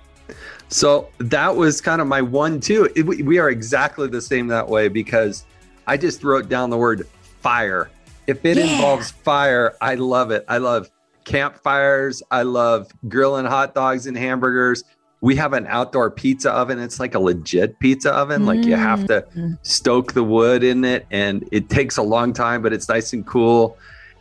So 0.69 1.09
that 1.19 1.55
was 1.57 1.81
kind 1.81 2.01
of 2.01 2.07
my 2.09 2.23
one 2.23 2.61
too. 2.61 2.89
It- 2.97 3.07
we- 3.07 3.23
we 3.23 3.39
are 3.39 3.51
exactly 3.51 4.09
the 4.09 4.21
same 4.21 4.47
that 4.49 4.69
way 4.69 4.89
because 4.89 5.45
I 5.87 5.97
just 5.97 6.25
wrote 6.25 6.49
down 6.49 6.71
the 6.71 6.79
word 6.79 7.07
fire. 7.41 7.91
If 8.27 8.45
it 8.45 8.57
Yeah. 8.57 8.65
involves 8.65 9.11
fire, 9.11 9.75
I 9.81 9.95
love 9.97 10.31
it. 10.31 10.45
I 10.49 10.59
love 10.59 10.91
campfires. 11.25 12.23
I 12.31 12.43
love 12.43 12.89
grilling 13.09 13.45
hot 13.45 13.75
dogs 13.75 14.07
and 14.07 14.17
hamburgers. 14.17 14.85
We 15.25 15.37
have 15.37 15.55
an 15.55 15.67
outdoor 15.69 16.11
pizza 16.11 16.53
oven. 16.53 16.79
It's 16.79 17.01
like 17.01 17.15
a 17.15 17.19
legit 17.19 17.79
pizza 17.79 18.13
oven. 18.13 18.45
Like 18.45 18.67
you 18.67 18.77
have 18.77 19.07
to 19.07 19.25
Mm. 19.35 19.57
stoke 19.63 20.13
the 20.13 20.23
wood 20.23 20.63
in 20.63 20.85
it, 20.85 21.07
and 21.11 21.49
it 21.51 21.71
takes 21.71 21.97
a 21.97 22.03
long 22.03 22.35
time, 22.35 22.61
but 22.61 22.75
it's 22.75 22.91
nice 22.91 23.15
and 23.15 23.27
cool. 23.27 23.79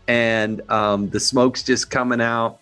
And 0.08 0.62
um, 0.72 1.10
the 1.10 1.20
smoke's 1.20 1.62
just 1.62 1.90
coming 1.92 2.22
out. 2.22 2.60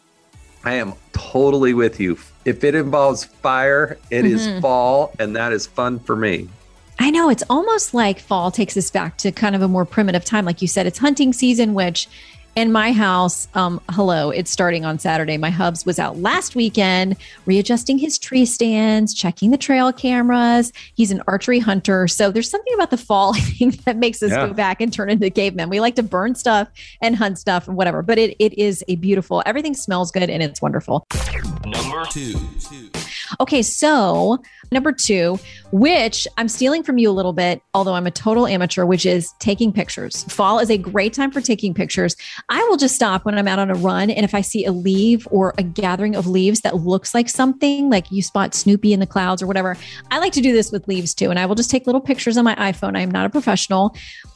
I 0.66 0.74
am 0.74 0.94
totally 1.14 1.76
with 1.76 2.00
you. 2.00 2.18
If 2.44 2.64
it 2.64 2.74
involves 2.74 3.26
fire, 3.26 4.00
it 4.10 4.26
is 4.26 4.48
Mhm. 4.48 4.62
fall, 4.62 5.14
and 5.20 5.36
that 5.36 5.54
is 5.54 5.68
fun 5.68 6.00
for 6.00 6.16
me. 6.16 6.50
I 6.98 7.12
know 7.12 7.30
it's 7.30 7.44
almost 7.48 7.94
like 7.94 8.20
fall 8.20 8.50
takes 8.50 8.76
us 8.76 8.90
back 8.90 9.18
to 9.18 9.32
kind 9.32 9.56
of 9.56 9.62
a 9.62 9.68
more 9.68 9.86
primitive 9.86 10.26
time. 10.26 10.46
Like 10.46 10.64
you 10.64 10.68
said, 10.68 10.88
it's 10.88 10.98
hunting 11.00 11.32
season, 11.32 11.76
which 11.76 12.08
in 12.56 12.72
my 12.72 12.92
house, 12.92 13.48
um, 13.54 13.80
hello, 13.92 14.30
it's 14.30 14.52
starting 14.52 14.84
on 14.84 15.00
Saturday. 15.00 15.38
My 15.38 15.50
hubs 15.50 15.86
was 15.86 15.98
out 16.00 16.18
last 16.20 16.54
weekend 16.56 17.16
readjusting 17.46 17.98
his 17.98 18.20
tree 18.20 18.46
stands, 18.46 19.14
checking 19.14 19.52
the 19.52 19.58
trail 19.58 19.94
cameras. 19.94 20.74
He's 20.96 21.12
an 21.12 21.24
archery 21.28 21.60
hunter. 21.60 22.08
So 22.10 22.30
there's 22.30 22.50
something 22.50 22.74
about 22.74 22.90
the 22.90 22.98
fall, 22.98 23.34
I 23.36 23.40
think, 23.40 23.84
that 23.86 23.96
makes 23.98 24.22
us 24.22 24.32
Yeah. 24.32 24.48
go 24.48 24.54
back 24.54 24.82
and 24.82 24.92
turn 24.92 25.10
into 25.10 25.30
cavemen. 25.30 25.70
We 25.70 25.80
like 25.80 25.96
to 25.96 26.04
burn 26.04 26.36
stuff 26.36 26.68
and 27.02 27.16
hunt 27.16 27.40
stuff 27.40 27.68
and 27.68 27.78
whatever. 27.78 28.02
But 28.02 28.18
it, 28.18 28.36
it 28.40 28.54
is 28.58 28.84
a 28.88 28.96
beautiful, 28.98 29.42
everything 29.46 29.74
smells 29.74 30.12
good 30.12 30.30
and 30.30 30.44
it's 30.44 30.62
wonderful. 30.62 31.06
Number 31.66 32.06
Two. 32.12 32.34
Okay, 33.40 33.62
so 33.62 34.42
number 34.72 34.92
two, 34.92 35.40
which 35.72 36.28
I'm 36.38 36.48
stealing 36.48 36.84
from 36.84 36.98
you 36.98 37.10
a 37.10 37.12
little 37.12 37.34
bit, 37.34 37.62
although 37.74 37.94
I'm 37.94 38.08
a 38.08 38.12
total 38.12 38.48
amateur, 38.48 38.86
which 38.86 39.06
is 39.06 39.34
taking 39.40 39.72
pictures. 39.74 40.24
Fall 40.26 40.60
is 40.60 40.70
a 40.70 40.78
great 40.78 41.14
time 41.14 41.32
for 41.32 41.42
taking 41.42 41.74
pictures. 41.74 42.16
I 42.50 42.64
will 42.70 42.78
just 42.78 42.96
stop 42.96 43.26
when 43.26 43.38
I'm 43.38 43.48
out 43.48 43.60
on 43.60 43.70
a 43.70 43.76
run. 43.76 44.10
And 44.10 44.24
if 44.24 44.34
I 44.34 44.42
see 44.42 44.66
a 44.66 44.72
leaf 44.72 45.28
or 45.32 45.54
a 45.58 45.64
gathering 45.64 46.16
of 46.16 46.28
leaves 46.28 46.62
that 46.62 46.78
looks 46.78 47.14
like 47.14 47.30
something, 47.30 47.90
like 47.90 48.12
you 48.12 48.22
spot 48.22 48.54
Snoopy 48.54 48.94
in 48.94 49.00
the 49.00 49.08
clouds 49.08 49.42
or 49.42 49.48
whatever, 49.48 49.78
I 50.10 50.20
like 50.20 50.34
to 50.34 50.42
do 50.42 50.54
this 50.54 50.72
with 50.72 50.88
leaves 50.88 51.14
too. 51.14 51.30
And 51.30 51.40
I 51.40 51.46
will 51.46 51.56
just 51.56 51.72
take 51.72 51.86
little 51.86 52.02
pictures 52.02 52.38
on 52.38 52.46
my 52.46 52.56
iPhone. 52.56 52.98
I 52.98 53.02
am 53.02 53.12
not 53.12 53.26
a 53.26 53.30
professional, 53.30 53.96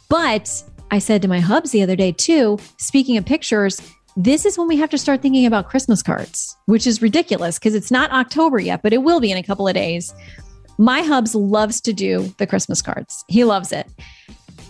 but 0.09 0.63
I 0.91 0.99
said 0.99 1.21
to 1.23 1.27
my 1.27 1.39
hubs 1.39 1.71
the 1.71 1.81
other 1.81 1.95
day 1.95 2.11
too, 2.11 2.59
speaking 2.77 3.17
of 3.17 3.25
pictures, 3.25 3.81
this 4.15 4.45
is 4.45 4.57
when 4.57 4.67
we 4.67 4.77
have 4.77 4.89
to 4.91 4.97
start 4.97 5.21
thinking 5.21 5.45
about 5.45 5.69
Christmas 5.69 6.01
cards, 6.01 6.55
which 6.65 6.87
is 6.87 7.01
ridiculous 7.01 7.59
because 7.59 7.75
it's 7.75 7.91
not 7.91 8.11
October 8.11 8.59
yet, 8.59 8.81
but 8.81 8.93
it 8.93 9.03
will 9.03 9.19
be 9.19 9.31
in 9.31 9.37
a 9.37 9.43
couple 9.43 9.67
of 9.67 9.73
days. 9.73 10.13
My 10.77 11.01
hubs 11.01 11.35
loves 11.35 11.81
to 11.81 11.93
do 11.93 12.33
the 12.37 12.47
Christmas 12.47 12.81
cards. 12.81 13.23
He 13.27 13.43
loves 13.43 13.71
it. 13.71 13.87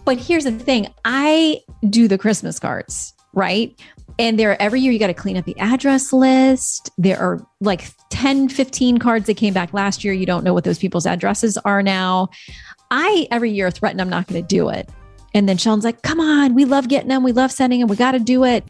But 0.03 0.17
here's 0.17 0.43
the 0.43 0.51
thing 0.51 0.93
I 1.03 1.61
do 1.89 2.07
the 2.07 2.17
Christmas 2.17 2.59
cards, 2.59 3.13
right? 3.33 3.79
And 4.17 4.39
there 4.39 4.59
every 4.61 4.79
year 4.81 4.91
you 4.91 4.99
got 4.99 5.07
to 5.07 5.13
clean 5.13 5.37
up 5.37 5.45
the 5.45 5.57
address 5.59 6.13
list. 6.13 6.89
There 6.97 7.19
are 7.19 7.45
like 7.59 7.91
10, 8.09 8.49
15 8.49 8.97
cards 8.97 9.25
that 9.27 9.37
came 9.37 9.53
back 9.53 9.73
last 9.73 10.03
year. 10.03 10.13
You 10.13 10.25
don't 10.25 10.43
know 10.43 10.53
what 10.53 10.63
those 10.63 10.79
people's 10.79 11.05
addresses 11.05 11.57
are 11.57 11.83
now. 11.83 12.29
I 12.91 13.27
every 13.31 13.51
year 13.51 13.69
threaten 13.71 13.99
I'm 13.99 14.09
not 14.09 14.27
going 14.27 14.41
to 14.41 14.47
do 14.47 14.69
it. 14.69 14.89
And 15.33 15.49
then 15.49 15.57
Sean's 15.57 15.83
like, 15.83 16.01
come 16.01 16.21
on, 16.21 16.53
we 16.53 16.63
love 16.63 16.87
getting 16.87 17.09
them. 17.09 17.23
We 17.23 17.33
love 17.33 17.51
sending 17.51 17.81
them. 17.81 17.89
We 17.89 17.97
got 17.97 18.11
to 18.11 18.19
do 18.19 18.45
it. 18.45 18.63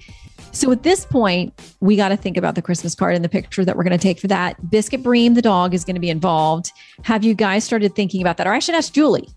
So 0.55 0.71
at 0.71 0.83
this 0.83 1.05
point, 1.05 1.53
we 1.81 1.97
got 1.97 2.09
to 2.09 2.17
think 2.17 2.37
about 2.37 2.55
the 2.55 2.61
Christmas 2.61 2.95
card 2.95 3.13
and 3.13 3.25
the 3.25 3.29
picture 3.29 3.65
that 3.65 3.75
we're 3.75 3.83
going 3.83 3.91
to 3.91 4.01
take 4.01 4.21
for 4.21 4.27
that. 4.27 4.69
Biscuit 4.71 5.03
Bream, 5.03 5.33
the 5.33 5.41
dog, 5.41 5.73
is 5.73 5.83
going 5.83 5.97
to 5.97 5.99
be 5.99 6.09
involved. 6.09 6.71
Have 7.03 7.25
you 7.25 7.33
guys 7.33 7.65
started 7.65 7.93
thinking 7.93 8.21
about 8.21 8.37
that? 8.37 8.47
Or 8.47 8.53
I 8.53 8.59
should 8.59 8.73
ask 8.73 8.93
Julie. 8.93 9.27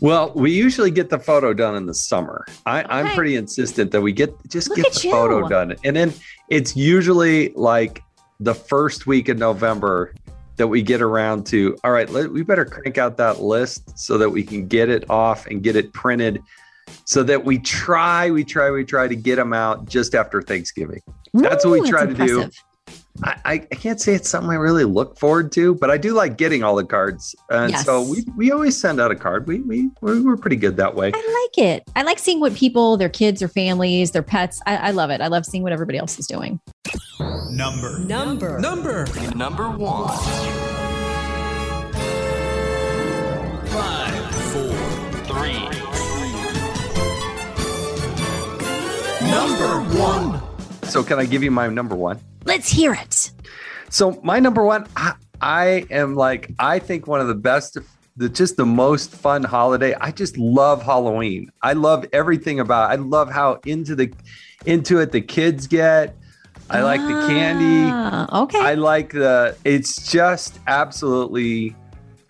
Well, 0.00 0.32
we 0.34 0.52
usually 0.52 0.90
get 0.90 1.10
the 1.10 1.18
photo 1.18 1.52
done 1.52 1.76
in 1.76 1.84
the 1.84 1.92
summer. 1.92 2.46
I, 2.64 2.82
okay. 2.82 2.88
I'm 2.90 3.14
pretty 3.14 3.36
insistent 3.36 3.90
that 3.90 4.00
we 4.00 4.12
get 4.12 4.34
just 4.48 4.70
Look 4.70 4.78
get 4.78 4.94
the 4.94 5.00
you. 5.02 5.10
photo 5.10 5.46
done, 5.46 5.76
and 5.84 5.94
then 5.94 6.14
it's 6.48 6.74
usually 6.74 7.50
like 7.50 8.02
the 8.40 8.54
first 8.54 9.06
week 9.06 9.28
of 9.28 9.36
November 9.36 10.14
that 10.56 10.68
we 10.68 10.80
get 10.80 11.02
around 11.02 11.44
to. 11.48 11.76
All 11.84 11.92
right, 11.92 12.08
let, 12.08 12.32
we 12.32 12.42
better 12.42 12.64
crank 12.64 12.96
out 12.96 13.18
that 13.18 13.42
list 13.42 13.98
so 13.98 14.16
that 14.16 14.30
we 14.30 14.42
can 14.42 14.66
get 14.66 14.88
it 14.88 15.08
off 15.10 15.46
and 15.46 15.62
get 15.62 15.76
it 15.76 15.92
printed 15.92 16.42
so 17.04 17.22
that 17.22 17.44
we 17.44 17.58
try, 17.58 18.30
we 18.30 18.44
try, 18.44 18.70
we 18.70 18.84
try 18.84 19.08
to 19.08 19.16
get 19.16 19.36
them 19.36 19.52
out 19.52 19.86
just 19.86 20.14
after 20.14 20.42
Thanksgiving. 20.42 21.00
That's 21.32 21.64
what 21.64 21.80
we 21.80 21.90
try 21.90 22.04
to 22.04 22.10
impressive. 22.10 22.50
do. 22.50 22.58
I, 23.22 23.36
I, 23.44 23.58
can't 23.58 24.00
say 24.00 24.14
it's 24.14 24.28
something 24.28 24.50
I 24.50 24.56
really 24.56 24.84
look 24.84 25.18
forward 25.18 25.52
to, 25.52 25.74
but 25.76 25.88
I 25.88 25.96
do 25.96 26.14
like 26.14 26.36
getting 26.36 26.64
all 26.64 26.74
the 26.74 26.84
cards. 26.84 27.34
And 27.48 27.70
yes. 27.70 27.84
so 27.84 28.02
we, 28.02 28.24
we 28.36 28.50
always 28.50 28.76
send 28.76 29.00
out 29.00 29.12
a 29.12 29.14
card. 29.14 29.46
We, 29.46 29.60
we, 29.60 29.90
we're, 30.00 30.20
we're, 30.22 30.36
pretty 30.36 30.56
good 30.56 30.76
that 30.78 30.96
way. 30.96 31.12
I 31.14 31.48
like 31.56 31.64
it. 31.64 31.84
I 31.94 32.02
like 32.02 32.18
seeing 32.18 32.40
what 32.40 32.54
people, 32.54 32.96
their 32.96 33.08
kids, 33.08 33.38
their 33.38 33.48
families, 33.48 34.10
their 34.10 34.24
pets, 34.24 34.60
I, 34.66 34.76
I 34.76 34.90
love 34.90 35.10
it. 35.10 35.20
I 35.20 35.28
love 35.28 35.46
seeing 35.46 35.62
what 35.62 35.72
everybody 35.72 35.98
else 35.98 36.18
is 36.18 36.26
doing. 36.26 36.60
Number, 37.50 38.00
number, 38.00 38.58
number, 38.58 39.06
number 39.36 39.70
one. 39.70 40.83
Number 49.30 49.80
one. 49.98 50.40
So, 50.84 51.02
can 51.02 51.18
I 51.18 51.24
give 51.24 51.42
you 51.42 51.50
my 51.50 51.66
number 51.68 51.94
one? 51.94 52.20
Let's 52.44 52.68
hear 52.68 52.92
it. 52.92 53.30
So, 53.90 54.20
my 54.22 54.38
number 54.38 54.64
one, 54.64 54.86
I, 54.96 55.14
I 55.40 55.86
am 55.90 56.14
like, 56.14 56.52
I 56.58 56.78
think 56.78 57.06
one 57.06 57.20
of 57.20 57.28
the 57.28 57.34
best, 57.34 57.78
the 58.16 58.28
just 58.28 58.56
the 58.56 58.66
most 58.66 59.10
fun 59.10 59.44
holiday. 59.44 59.94
I 60.00 60.10
just 60.10 60.36
love 60.38 60.82
Halloween. 60.82 61.50
I 61.62 61.72
love 61.72 62.06
everything 62.12 62.60
about. 62.60 62.90
It. 62.90 62.94
I 62.94 62.96
love 62.96 63.30
how 63.30 63.60
into 63.66 63.94
the 63.94 64.12
into 64.66 65.00
it 65.00 65.12
the 65.12 65.20
kids 65.20 65.66
get. 65.66 66.16
I 66.70 66.82
like 66.82 67.00
the 67.00 67.26
candy. 67.26 67.90
Ah, 67.92 68.42
okay. 68.42 68.58
I 68.58 68.74
like 68.74 69.12
the. 69.12 69.56
It's 69.64 70.10
just 70.10 70.58
absolutely 70.66 71.76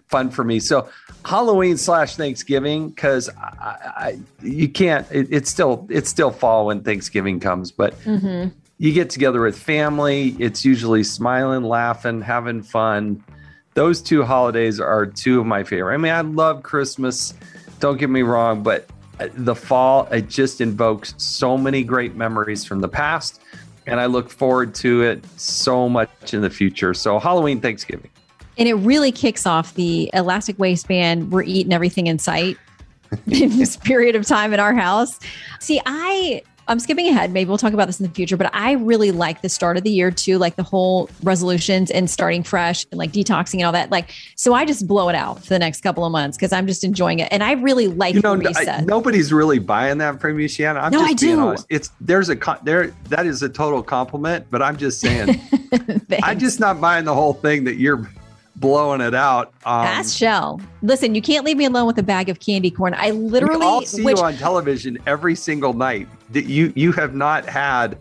fun 0.09 0.31
for 0.31 0.45
me. 0.45 0.61
So 0.61 0.89
Halloween 1.25 1.77
slash 1.77 2.17
Thanksgiving 2.17 2.91
because 2.91 3.29
I, 3.31 3.93
I, 3.97 4.19
you 4.43 4.69
can't. 4.69 5.07
It, 5.11 5.29
it's 5.31 5.51
still 5.51 5.87
it's 5.91 6.11
still 6.11 6.31
fall 6.31 6.67
when 6.67 6.83
Thanksgiving 6.83 7.41
comes, 7.41 7.71
but 7.71 7.99
mm-hmm. 8.01 8.57
you 8.79 8.93
get 8.93 9.11
together 9.11 9.41
with 9.41 9.59
family. 9.59 10.37
It's 10.39 10.65
usually 10.65 11.03
smiling, 11.05 11.65
laughing, 11.65 12.21
having 12.21 12.63
fun. 12.63 13.25
Those 13.75 14.01
two 14.01 14.23
holidays 14.23 14.79
are 14.79 15.07
two 15.07 15.41
of 15.41 15.47
my 15.47 15.65
favorite. 15.65 15.95
I 15.95 15.97
mean, 15.97 16.13
I 16.13 16.21
love 16.21 16.63
Christmas. 16.63 17.35
Don't 17.81 17.99
get 17.99 18.09
me 18.09 18.23
wrong, 18.23 18.63
but 18.63 18.89
uh, 19.19 19.29
the 19.35 19.55
fall 19.55 20.07
it 20.13 20.29
just 20.29 20.61
invokes 20.61 21.15
so 21.17 21.59
many 21.59 21.83
great 21.83 22.15
memories 22.15 22.65
from 22.65 22.81
the 22.81 22.89
past, 22.89 23.41
and 23.87 23.99
I 23.99 24.07
look 24.07 24.31
forward 24.31 24.75
to 24.77 25.03
it 25.03 25.25
so 25.39 25.89
much 25.89 26.35
in 26.35 26.43
the 26.43 26.51
future. 26.51 26.95
So 26.95 27.19
Halloween, 27.19 27.61
Thanksgiving. 27.61 28.11
And 28.57 28.69
it 28.69 28.75
really 28.75 29.13
kicks 29.13 29.47
off 29.47 29.75
the 29.75 30.11
elastic 30.15 30.59
waistband. 30.59 31.33
We're 31.33 31.43
eating 31.43 31.73
everything 31.73 32.07
in 32.07 32.19
sight 32.19 32.57
in 33.27 33.57
this 33.59 33.77
period 33.77 34.17
of 34.17 34.27
time 34.27 34.53
in 34.53 34.61
our 34.61 34.75
house. 34.75 35.19
See, 35.61 35.81
I 35.87 36.43
I'm 36.67 36.79
skipping 36.81 37.09
ahead. 37.09 37.33
Maybe 37.33 37.49
we'll 37.49 37.59
talk 37.59 37.75
about 37.75 37.87
this 37.87 38.01
in 38.01 38.07
the 38.07 38.13
future, 38.13 38.37
but 38.37 38.51
I 38.55 38.73
really 38.73 39.11
like 39.11 39.43
the 39.43 39.49
start 39.49 39.77
of 39.77 39.83
the 39.83 39.91
year 39.91 40.11
too, 40.11 40.39
like 40.39 40.57
the 40.57 40.63
whole 40.63 41.11
resolutions 41.23 41.91
and 41.91 42.09
starting 42.09 42.43
fresh 42.43 42.87
and 42.91 42.99
like 42.99 43.13
detoxing 43.13 43.57
and 43.57 43.65
all 43.65 43.73
that. 43.73 43.91
Like, 43.91 44.15
so 44.37 44.55
I 44.55 44.65
just 44.65 44.89
blow 44.89 45.09
it 45.09 45.15
out 45.15 45.41
for 45.41 45.49
the 45.49 45.59
next 45.59 45.83
couple 45.83 46.05
of 46.05 46.13
months 46.13 46.37
because 46.37 46.53
I'm 46.53 46.67
just 46.67 46.83
enjoying 46.83 47.19
it, 47.19 47.29
and 47.31 47.43
I 47.43 47.53
really 47.53 47.89
like. 47.89 48.15
You 48.15 48.23
know, 48.23 48.41
I, 48.57 48.81
nobody's 48.83 49.33
really 49.33 49.59
buying 49.59 49.99
that 49.99 50.21
from 50.21 50.41
you, 50.41 50.49
Shannon. 50.49 50.83
I'm 50.83 50.93
no, 50.93 51.01
just 51.01 51.11
I 51.11 51.27
being 51.27 51.37
do. 51.37 51.43
honest. 51.43 51.67
It's 51.69 51.91
there's 52.01 52.31
a 52.31 52.39
there 52.63 52.95
that 53.09 53.27
is 53.27 53.43
a 53.43 53.49
total 53.49 53.83
compliment, 53.83 54.47
but 54.51 54.63
I'm 54.63 54.77
just 54.77 55.01
saying, 55.01 55.41
I'm 56.23 56.39
just 56.39 56.61
not 56.61 56.81
buying 56.81 57.05
the 57.05 57.15
whole 57.15 57.35
thing 57.35 57.65
that 57.65 57.77
you're 57.77 58.09
blowing 58.57 59.01
it 59.01 59.15
out. 59.15 59.49
Um, 59.65 59.87
Ask 59.87 60.17
Shell. 60.17 60.61
Listen, 60.83 61.15
you 61.15 61.23
can't 61.23 61.45
leave 61.45 61.57
me 61.57 61.65
alone 61.65 61.87
with 61.87 61.99
a 61.99 62.03
bag 62.03 62.29
of 62.29 62.41
candy 62.41 62.71
corn. 62.71 62.95
I 62.97 63.11
literally 63.11 63.59
we 63.59 63.65
all 63.65 63.83
see 63.83 64.05
which, 64.05 64.19
you 64.19 64.25
on 64.25 64.37
television 64.37 64.99
every 65.07 65.35
single 65.35 65.73
night. 65.73 66.09
That 66.31 66.47
you 66.47 66.73
you 66.75 66.93
have 66.93 67.15
not 67.15 67.47
had 67.47 67.99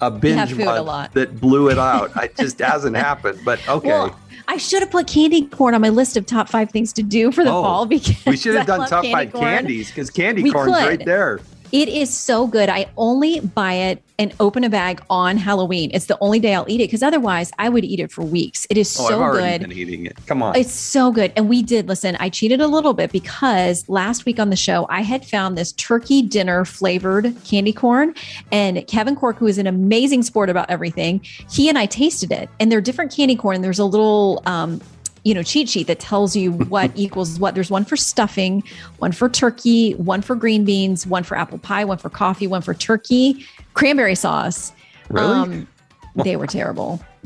a 0.00 0.10
binge 0.10 0.54
month 0.54 1.12
that 1.12 1.40
blew 1.40 1.68
it 1.68 1.78
out. 1.78 2.10
it 2.22 2.36
just 2.36 2.58
hasn't 2.58 2.96
happened. 2.96 3.40
But 3.44 3.66
okay. 3.68 3.88
Well, 3.88 4.18
I 4.48 4.56
should 4.56 4.80
have 4.80 4.90
put 4.90 5.06
candy 5.06 5.46
corn 5.46 5.74
on 5.74 5.80
my 5.80 5.90
list 5.90 6.16
of 6.16 6.26
top 6.26 6.48
five 6.48 6.70
things 6.70 6.92
to 6.94 7.02
do 7.02 7.30
for 7.30 7.44
the 7.44 7.50
oh, 7.50 7.62
fall 7.62 7.86
because 7.86 8.24
we 8.26 8.36
should 8.36 8.54
have 8.56 8.66
done 8.66 8.88
top 8.88 9.04
five 9.06 9.32
corn. 9.32 9.44
candies 9.44 9.88
because 9.88 10.10
candy 10.10 10.42
we 10.42 10.50
corn's 10.50 10.72
could. 10.74 10.86
right 10.86 11.04
there. 11.04 11.40
It 11.72 11.88
is 11.88 12.12
so 12.12 12.46
good. 12.46 12.68
I 12.68 12.86
only 12.96 13.40
buy 13.40 13.74
it 13.74 14.02
and 14.18 14.34
open 14.40 14.64
a 14.64 14.68
bag 14.68 15.00
on 15.08 15.36
Halloween. 15.36 15.90
It's 15.94 16.06
the 16.06 16.18
only 16.20 16.40
day 16.40 16.54
I'll 16.54 16.68
eat 16.68 16.80
it 16.80 16.88
because 16.88 17.02
otherwise 17.02 17.52
I 17.58 17.68
would 17.68 17.84
eat 17.84 18.00
it 18.00 18.10
for 18.10 18.22
weeks. 18.22 18.66
It 18.68 18.76
is 18.76 18.90
so 18.90 19.08
good. 19.08 19.14
oh, 19.14 19.18
so 19.18 19.22
I've 19.22 19.32
good. 19.60 19.68
Been 19.68 19.78
eating 19.78 20.06
it. 20.06 20.16
Come 20.26 20.42
on. 20.42 20.56
It's 20.56 20.72
so 20.72 21.12
good. 21.12 21.32
And 21.36 21.48
we 21.48 21.62
did 21.62 21.86
listen. 21.86 22.16
I 22.18 22.28
cheated 22.28 22.60
a 22.60 22.66
little 22.66 22.92
bit 22.92 23.12
because 23.12 23.88
last 23.88 24.26
week 24.26 24.40
on 24.40 24.50
the 24.50 24.56
show 24.56 24.86
I 24.90 25.02
had 25.02 25.24
found 25.24 25.56
this 25.56 25.72
turkey 25.72 26.22
dinner 26.22 26.64
flavored 26.64 27.34
candy 27.44 27.72
corn, 27.72 28.14
and 28.50 28.86
Kevin 28.86 29.14
Corke, 29.14 29.36
who 29.36 29.46
is 29.46 29.58
an 29.58 29.66
amazing 29.66 30.22
sport 30.22 30.50
about 30.50 30.68
everything, 30.70 31.20
he 31.50 31.68
and 31.68 31.78
I 31.78 31.86
tasted 31.86 32.32
it, 32.32 32.50
and 32.58 32.70
they're 32.70 32.80
different 32.80 33.14
candy 33.14 33.36
corn. 33.36 33.62
There's 33.62 33.78
a 33.78 33.84
little 33.84 34.42
um, 34.44 34.80
you 35.24 35.34
know 35.34 35.42
cheat 35.42 35.68
sheet 35.68 35.86
that 35.86 36.00
tells 36.00 36.34
you 36.34 36.52
what 36.52 36.90
equals 36.94 37.38
what 37.38 37.54
there's 37.54 37.70
one 37.70 37.84
for 37.84 37.96
stuffing 37.96 38.62
one 38.98 39.12
for 39.12 39.28
turkey 39.28 39.92
one 39.94 40.22
for 40.22 40.34
green 40.34 40.64
beans 40.64 41.06
one 41.06 41.22
for 41.22 41.36
apple 41.36 41.58
pie 41.58 41.84
one 41.84 41.98
for 41.98 42.10
coffee 42.10 42.46
one 42.46 42.62
for 42.62 42.74
turkey 42.74 43.46
cranberry 43.74 44.14
sauce 44.14 44.72
really? 45.08 45.32
Um, 45.32 45.68
they 46.16 46.36
were 46.36 46.46
terrible 46.46 47.00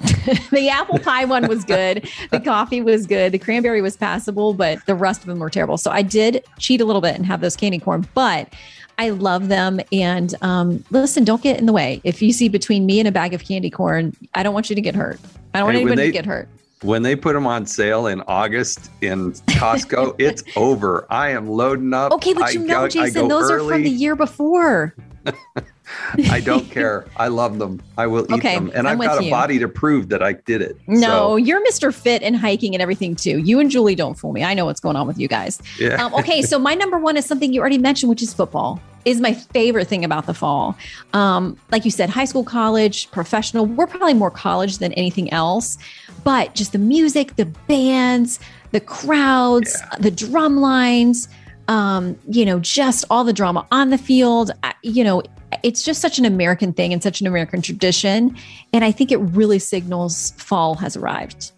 the 0.51 0.69
apple 0.71 0.99
pie 0.99 1.25
one 1.25 1.47
was 1.47 1.65
good 1.65 2.09
the 2.31 2.41
coffee 2.45 2.81
was 2.81 3.07
good 3.07 3.33
the 3.33 3.39
cranberry 3.39 3.81
was 3.81 3.97
passable 3.97 4.55
but 4.55 4.85
the 4.87 4.95
rest 4.95 5.21
of 5.21 5.27
them 5.27 5.39
were 5.39 5.51
terrible 5.51 5.79
so 5.79 5.91
i 5.91 6.03
did 6.03 6.45
cheat 6.59 6.81
a 6.81 6.85
little 6.85 7.03
bit 7.03 7.15
and 7.15 7.25
have 7.27 7.41
those 7.41 7.57
candy 7.57 7.79
corn 7.79 8.07
but 8.15 8.53
I 8.97 9.11
love 9.11 9.49
them. 9.49 9.81
And 9.91 10.37
um, 10.41 10.85
listen, 10.93 11.25
don't 11.25 11.43
get 11.43 11.59
in 11.59 11.67
the 11.67 11.73
way. 11.73 12.01
If 12.05 12.23
you 12.23 12.33
see 12.33 12.49
between 12.49 12.87
me 12.87 13.01
and 13.01 13.09
a 13.09 13.11
bag 13.11 13.35
of 13.35 13.43
candy 13.43 13.69
corn, 13.69 14.17
I 14.35 14.45
don't 14.45 14.55
want 14.55 14.71
you 14.71 14.77
to 14.77 14.81
get 14.81 14.95
hurt. 14.95 15.19
I 15.53 15.59
don't 15.59 15.67
want 15.67 15.79
anybody 15.79 15.97
they, 15.97 16.07
to 16.07 16.13
get 16.13 16.27
hurt 16.27 16.49
when 16.83 17.03
they 17.03 17.17
put 17.17 17.33
them 17.35 17.47
on 17.47 17.65
sale 17.67 18.07
in 18.09 18.21
August 18.23 18.91
in 19.01 19.33
Costco, 19.33 20.15
it's 20.19 20.43
over. 20.57 21.07
I 21.11 21.31
am 21.31 21.49
loading 21.49 21.95
up. 21.95 22.13
Okay, 22.13 22.35
but 22.35 22.53
you 22.55 22.61
I 22.63 22.65
know, 22.65 22.81
go, 22.83 22.89
Jason, 22.89 23.29
those 23.29 23.51
early. 23.51 23.67
are 23.67 23.69
from 23.77 23.83
the 23.85 23.91
year 23.91 24.17
before. 24.17 24.95
I 26.31 26.41
don't 26.41 26.71
care. 26.71 27.07
I 27.17 27.29
love 27.29 27.59
them. 27.59 27.81
I 27.99 28.07
will 28.07 28.25
eat 28.25 28.33
Okay, 28.39 28.55
them. 28.57 28.71
And 28.75 28.89
I'm 28.89 29.01
I've 29.01 29.07
got 29.09 29.21
a 29.21 29.25
you. 29.25 29.31
body 29.31 29.59
to 29.59 29.69
prove 29.69 30.09
that 30.11 30.23
I 30.23 30.33
did 30.33 30.61
it. 30.63 30.77
No, 30.87 30.99
So, 31.01 31.37
you're 31.37 31.65
Mr. 31.65 31.93
Fit 31.95 32.23
and 32.23 32.37
hiking 32.37 32.75
and 32.75 32.83
everything 32.83 33.15
too. 33.17 33.39
You 33.39 33.61
and 33.61 33.71
Julie 33.71 33.95
don't 33.95 34.15
fool 34.19 34.33
me. 34.33 34.45
I 34.45 34.55
know 34.55 34.65
what's 34.65 34.81
going 34.81 34.97
on 34.97 35.07
with 35.07 35.19
you 35.19 35.29
guys. 35.29 35.61
yeah. 35.79 36.03
Um, 36.05 36.15
okay, 36.15 36.43
so 36.43 36.59
my 36.59 36.75
number 36.75 36.99
one 36.99 37.17
is 37.17 37.25
something 37.27 37.53
you 37.53 37.61
already 37.61 37.79
mentioned, 37.79 38.11
which 38.11 38.23
is 38.23 38.33
football. 38.35 38.81
Is 39.05 39.21
my 39.21 39.35
favorite 39.35 39.87
thing 39.87 40.05
about 40.05 40.27
the 40.27 40.35
fall. 40.35 40.77
Um, 41.13 41.59
like 41.71 41.85
you 41.85 41.91
said, 41.91 42.09
high 42.09 42.25
school, 42.25 42.45
college, 42.45 43.11
professional. 43.11 43.67
We're 43.67 43.87
probably 43.87 44.15
more 44.15 44.31
college 44.31 44.79
than 44.79 44.93
anything 44.95 45.31
else, 45.33 45.77
but 46.25 46.55
just 46.55 46.73
the 46.73 46.79
music, 46.79 47.37
the 47.37 47.45
bands, 47.45 48.41
the 48.73 48.81
crowds, 48.81 49.81
the 49.99 50.11
drum 50.11 50.61
lines. 50.61 51.29
Um, 51.67 52.19
you 52.29 52.45
know, 52.45 52.59
just 52.59 53.07
all 53.09 53.25
the 53.25 53.33
drama 53.33 53.67
on 53.71 53.89
the 53.89 53.97
field. 53.97 54.51
You 54.83 55.03
know, 55.03 55.23
it's 55.63 55.83
just 55.83 56.01
such 56.03 56.19
an 56.19 56.25
American 56.25 56.73
thing 56.73 56.93
and 56.93 57.03
such 57.03 57.21
an 57.21 57.27
American 57.27 57.63
tradition, 57.63 58.37
and 58.73 58.85
I 58.85 58.93
think 58.93 59.11
it 59.13 59.17
really 59.19 59.59
signals 59.59 60.33
fall 60.33 60.75
has 60.75 60.97
arrived. 60.97 61.54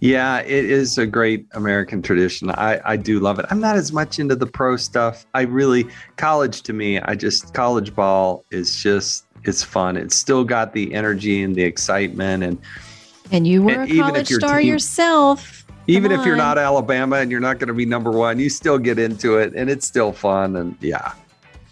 Yeah, 0.00 0.40
it 0.40 0.64
is 0.64 0.98
a 0.98 1.06
great 1.06 1.46
American 1.52 2.02
tradition. 2.02 2.50
I, 2.50 2.80
I 2.84 2.96
do 2.96 3.20
love 3.20 3.38
it. 3.38 3.46
I'm 3.50 3.60
not 3.60 3.76
as 3.76 3.92
much 3.92 4.18
into 4.18 4.34
the 4.34 4.46
pro 4.46 4.76
stuff. 4.76 5.26
I 5.34 5.42
really, 5.42 5.86
college 6.16 6.62
to 6.62 6.72
me, 6.72 6.98
I 7.00 7.14
just, 7.14 7.54
college 7.54 7.94
ball 7.94 8.44
is 8.50 8.82
just, 8.82 9.26
it's 9.44 9.62
fun. 9.62 9.96
It's 9.96 10.16
still 10.16 10.44
got 10.44 10.72
the 10.72 10.92
energy 10.94 11.42
and 11.42 11.54
the 11.54 11.62
excitement. 11.62 12.42
And 12.42 12.58
And 13.30 13.46
you 13.46 13.62
were 13.62 13.72
And 13.82 13.90
a 13.92 13.98
college 13.98 14.28
star 14.28 14.58
team- 14.58 14.68
yourself. 14.68 15.64
even 15.86 16.10
Come 16.10 16.20
if 16.20 16.26
you're 16.26 16.36
not 16.36 16.58
Alabama 16.58 17.16
and 17.16 17.30
you're 17.30 17.40
not 17.40 17.58
going 17.58 17.68
to 17.68 17.74
be 17.74 17.86
number 17.86 18.10
one, 18.10 18.38
you 18.38 18.48
still 18.48 18.78
get 18.78 18.98
into 18.98 19.36
it 19.38 19.52
and 19.54 19.70
it's 19.70 19.86
still 19.86 20.12
fun. 20.12 20.56
And 20.56 20.76
yeah. 20.80 21.12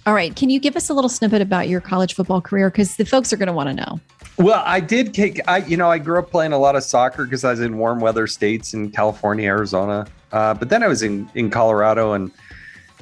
All 0.06 0.14
right. 0.14 0.34
Can 0.34 0.48
you 0.48 0.58
give 0.58 0.76
us 0.76 0.88
a 0.88 0.94
little 0.94 1.10
snippet 1.10 1.42
about 1.42 1.68
your 1.68 1.80
college 1.80 2.14
football 2.14 2.40
career? 2.40 2.70
Because 2.70 2.96
the 2.96 3.04
folks 3.04 3.32
are 3.32 3.36
going 3.36 3.48
to 3.48 3.52
want 3.52 3.68
to 3.68 3.74
know. 3.74 4.00
Well, 4.38 4.62
I 4.64 4.80
did 4.80 5.12
kick. 5.12 5.40
I 5.46 5.58
you 5.58 5.76
know 5.76 5.90
I 5.90 5.98
grew 5.98 6.18
up 6.18 6.30
playing 6.30 6.52
a 6.52 6.58
lot 6.58 6.74
of 6.74 6.82
soccer 6.82 7.24
because 7.24 7.44
I 7.44 7.50
was 7.50 7.60
in 7.60 7.76
warm 7.76 8.00
weather 8.00 8.26
states 8.26 8.72
in 8.72 8.90
California, 8.90 9.46
Arizona. 9.46 10.06
Uh, 10.32 10.54
but 10.54 10.70
then 10.70 10.82
I 10.82 10.88
was 10.88 11.02
in 11.02 11.28
in 11.34 11.50
Colorado 11.50 12.14
and 12.14 12.30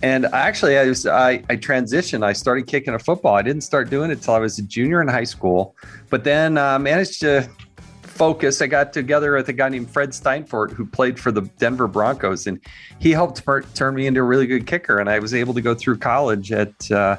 and 0.02 0.26
actually 0.26 0.76
I 0.76 0.86
was 0.86 1.06
I, 1.06 1.42
I 1.48 1.56
transitioned. 1.56 2.24
I 2.24 2.32
started 2.32 2.66
kicking 2.66 2.94
a 2.94 2.98
football. 2.98 3.36
I 3.36 3.42
didn't 3.42 3.62
start 3.62 3.90
doing 3.90 4.10
it 4.10 4.20
till 4.20 4.34
I 4.34 4.40
was 4.40 4.58
a 4.58 4.62
junior 4.62 5.00
in 5.00 5.06
high 5.06 5.24
school, 5.24 5.76
but 6.10 6.24
then 6.24 6.58
uh, 6.58 6.78
managed 6.80 7.20
to 7.20 7.48
focus. 8.18 8.60
I 8.60 8.66
got 8.66 8.92
together 8.92 9.34
with 9.36 9.48
a 9.48 9.52
guy 9.52 9.68
named 9.68 9.88
Fred 9.90 10.10
Steinfort 10.10 10.72
who 10.72 10.84
played 10.84 11.18
for 11.18 11.30
the 11.30 11.42
Denver 11.58 11.86
Broncos, 11.86 12.46
and 12.46 12.60
he 12.98 13.12
helped 13.12 13.42
tur- 13.44 13.62
turn 13.74 13.94
me 13.94 14.06
into 14.06 14.20
a 14.20 14.24
really 14.24 14.46
good 14.46 14.66
kicker. 14.66 14.98
And 14.98 15.08
I 15.08 15.20
was 15.20 15.32
able 15.32 15.54
to 15.54 15.60
go 15.60 15.74
through 15.74 15.98
college 15.98 16.50
at 16.52 16.90
uh, 16.90 17.16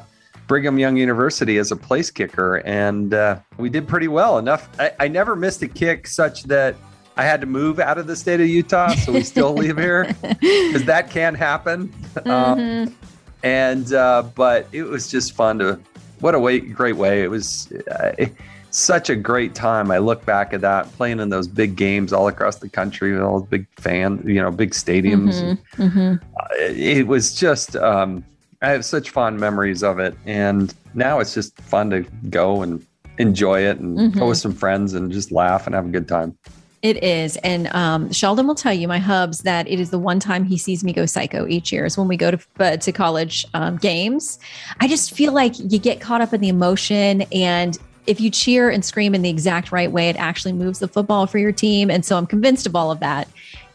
Brigham 0.47 0.77
Young 0.77 0.97
University 0.97 1.57
as 1.57 1.71
a 1.71 1.75
place 1.75 2.11
kicker, 2.11 2.57
and 2.57 3.13
uh, 3.13 3.39
we 3.57 3.69
did 3.69 3.87
pretty 3.87 4.09
well. 4.09 4.37
Enough, 4.37 4.69
I, 4.79 4.91
I 4.99 5.07
never 5.07 5.35
missed 5.35 5.61
a 5.63 5.67
kick 5.67 6.05
such 6.05 6.43
that 6.43 6.75
I 7.15 7.23
had 7.23 7.39
to 7.41 7.47
move 7.47 7.79
out 7.79 7.97
of 7.97 8.05
the 8.07 8.15
state 8.15 8.41
of 8.41 8.47
Utah, 8.47 8.89
so 8.95 9.11
we 9.13 9.23
still 9.23 9.53
live 9.53 9.77
here 9.77 10.05
because 10.41 10.83
that 10.85 11.09
can 11.09 11.33
happen. 11.33 11.93
Um, 12.25 12.59
Mhm. 12.59 12.93
and 13.43 13.93
uh, 13.93 14.23
but 14.35 14.67
it 14.73 14.83
was 14.83 15.07
just 15.07 15.33
fun 15.33 15.59
to 15.59 15.79
what 16.19 16.35
a 16.35 16.39
way 16.39 16.59
great 16.59 16.97
way 16.97 17.23
it 17.23 17.29
was 17.29 17.71
uh, 17.89 18.11
such 18.71 19.09
a 19.09 19.15
great 19.15 19.55
time 19.55 19.89
i 19.91 19.97
look 19.97 20.25
back 20.25 20.53
at 20.53 20.61
that 20.61 20.85
playing 20.93 21.19
in 21.19 21.29
those 21.29 21.47
big 21.47 21.75
games 21.75 22.13
all 22.13 22.27
across 22.27 22.57
the 22.57 22.69
country 22.69 23.13
with 23.13 23.21
all 23.21 23.39
the 23.39 23.47
big 23.47 23.67
fan 23.77 24.21
you 24.25 24.41
know 24.41 24.51
big 24.51 24.71
stadiums 24.71 25.41
Mhm. 25.77 25.91
Mhm. 25.91 26.21
Uh, 26.39 26.45
it 26.59 27.07
was 27.07 27.33
just 27.33 27.75
um, 27.75 28.23
i 28.61 28.69
have 28.69 28.85
such 28.85 29.09
fond 29.09 29.39
memories 29.39 29.81
of 29.83 29.99
it 29.99 30.15
and 30.25 30.73
now 30.93 31.19
it's 31.19 31.33
just 31.33 31.55
fun 31.61 31.89
to 31.89 32.05
go 32.29 32.61
and 32.61 32.85
enjoy 33.17 33.61
it 33.61 33.79
and 33.79 33.97
Mhm. 33.97 34.19
go 34.19 34.27
with 34.29 34.37
some 34.37 34.53
friends 34.53 34.93
and 34.93 35.11
just 35.11 35.31
laugh 35.31 35.65
and 35.65 35.75
have 35.75 35.85
a 35.85 35.89
good 35.89 36.07
time 36.07 36.37
It 36.81 37.03
is. 37.03 37.35
And 37.43 37.67
um, 37.75 38.09
Sheldon 38.13 38.47
will 38.47 38.55
tell 38.55 38.71
you, 38.73 38.87
my 38.87 38.99
hubs, 38.99 39.39
that 39.39 39.67
it 39.67 39.81
is 39.81 39.89
the 39.89 39.99
one 39.99 40.17
time 40.17 40.45
he 40.45 40.57
sees 40.57 40.81
me 40.81 40.93
go 40.93 41.05
psycho 41.05 41.45
each 41.45 41.73
year 41.73 41.83
is 41.85 41.97
when 41.97 42.07
we 42.07 42.15
go 42.15 42.31
to, 42.31 42.39
uh, 42.61 42.77
to 42.77 42.91
college 42.93 43.45
um, 43.53 43.75
games. 43.75 44.39
I 44.79 44.87
just 44.87 45.11
feel 45.11 45.33
like 45.33 45.55
you 45.59 45.77
get 45.77 45.99
caught 45.99 46.21
up 46.21 46.31
in 46.33 46.39
the 46.39 46.47
emotion. 46.47 47.23
And 47.33 47.77
if 48.09 48.19
you 48.19 48.31
cheer 48.31 48.71
and 48.71 48.83
scream 48.83 49.13
in 49.13 49.21
the 49.21 49.29
exact 49.29 49.71
right 49.71 49.91
way, 49.91 50.09
it 50.09 50.15
actually 50.15 50.51
moves 50.51 50.79
the 50.79 50.87
football 50.87 51.27
for 51.27 51.37
your 51.37 51.51
team. 51.51 51.91
And 51.91 52.03
so 52.03 52.17
I'm 52.17 52.25
convinced 52.25 52.65
of 52.65 52.75
all 52.75 52.89
of 52.89 52.99
that. 53.01 53.27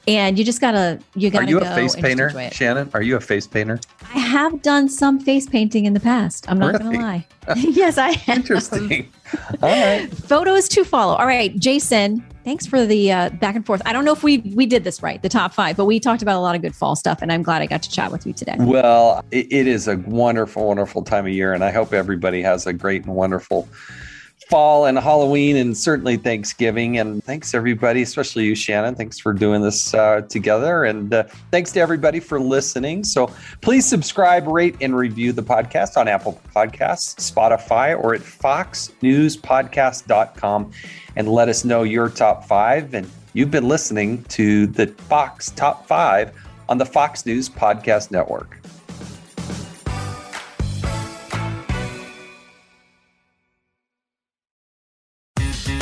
And 0.09 0.37
you 0.39 0.45
just 0.45 0.61
gotta, 0.61 0.99
you 1.15 1.31
gotta 1.31 1.47
are 1.47 1.49
you 1.49 1.61
go 1.61 1.67
a 1.67 1.75
face 1.75 1.97
painter 1.97 2.29
shannon 2.51 2.91
are 2.93 3.01
you 3.01 3.17
a 3.17 3.21
face 3.21 3.47
painter 3.47 3.81
I 4.15 4.19
have 4.19 4.61
done 4.61 4.87
some 4.91 5.19
face 5.19 5.47
painting 5.49 5.87
in 5.87 5.95
the 5.95 6.01
past. 6.01 6.45
I'm 6.51 6.59
not 6.59 6.75
Really? 6.75 6.97
gonna 6.97 6.99
lie. 6.99 7.27
yes, 7.57 7.97
I 7.97 8.13
have. 8.13 8.37
interesting 8.37 9.11
all 9.63 9.71
right 9.71 10.13
Photos 10.13 10.69
to 10.71 10.85
follow. 10.85 11.15
All 11.15 11.27
right, 11.27 11.57
Jason. 11.59 12.23
Thanks 12.45 12.67
for 12.67 12.85
the 12.85 13.11
uh, 13.11 13.31
back 13.31 13.57
and 13.57 13.65
forth. 13.65 13.81
I 13.87 13.95
don't 13.95 14.05
know 14.05 14.13
if 14.13 14.23
we 14.23 14.39
we 14.55 14.67
did 14.67 14.85
this 14.85 15.03
right, 15.03 15.23
the 15.23 15.31
top 15.31 15.55
five, 15.55 15.79
but 15.79 15.87
we 15.87 15.99
talked 15.99 16.21
about 16.21 16.37
a 16.37 16.41
lot 16.41 16.55
of 16.55 16.61
good 16.61 16.77
fall 16.77 16.95
stuff, 16.97 17.23
and 17.23 17.33
I'm 17.33 17.43
glad 17.43 17.63
I 17.63 17.67
got 17.67 17.83
to 17.85 17.91
chat 17.91 18.13
with 18.13 18.27
you 18.27 18.35
today. 18.35 18.57
Well, 18.59 19.25
it, 19.31 19.51
it 19.51 19.67
is 19.67 19.89
a 19.89 19.97
wonderful, 19.97 20.67
wonderful 20.67 21.03
time 21.03 21.25
of 21.25 21.33
year, 21.33 21.55
and 21.55 21.65
I 21.65 21.71
hope 21.71 21.95
everybody 21.95 22.43
has 22.43 22.67
a 22.67 22.75
great 22.75 23.07
and 23.07 23.15
wonderful 23.15 23.67
fall 24.49 24.87
and 24.87 24.99
Halloween, 24.99 25.57
and 25.57 25.77
certainly 25.77 26.17
Thanksgiving. 26.17 26.97
And 26.99 27.23
thanks 27.25 27.53
everybody, 27.55 28.03
especially 28.03 28.45
you, 28.45 28.55
Shannon. 28.55 28.95
Thanks 28.95 29.19
for 29.19 29.33
doing 29.33 29.63
this 29.63 29.93
uh, 29.95 30.21
together, 30.29 30.85
and 30.85 31.13
uh, 31.13 31.25
thanks 31.51 31.73
to 31.73 31.81
everybody 31.81 32.21
for 32.21 32.39
listening. 32.39 33.03
So 33.05 33.29
please 33.61 33.85
subscribe, 33.87 34.47
rate, 34.47 34.77
and 34.81 34.97
review 34.97 35.33
the 35.33 35.43
podcast 35.43 35.97
on 35.97 36.07
Apple 36.09 36.41
Podcasts, 36.55 37.33
Spotify, 37.33 37.99
or 37.99 38.15
at 38.15 38.21
FoxNewsPodcast.com, 38.21 40.71
and 41.17 41.29
let 41.29 41.49
us 41.49 41.65
know 41.65 41.83
your 41.83 42.09
top 42.09 42.45
five. 42.45 42.95
And 42.95 43.11
you've 43.33 43.51
been 43.51 43.67
listening 43.69 44.23
to 44.25 44.67
the 44.67 44.87
Fox 44.87 45.51
Top 45.51 45.87
Five 45.87 46.33
on 46.69 46.79
the 46.79 46.87
Fox 46.87 47.27
News 47.27 47.49
Podcast 47.49 48.11
Network. 48.11 48.64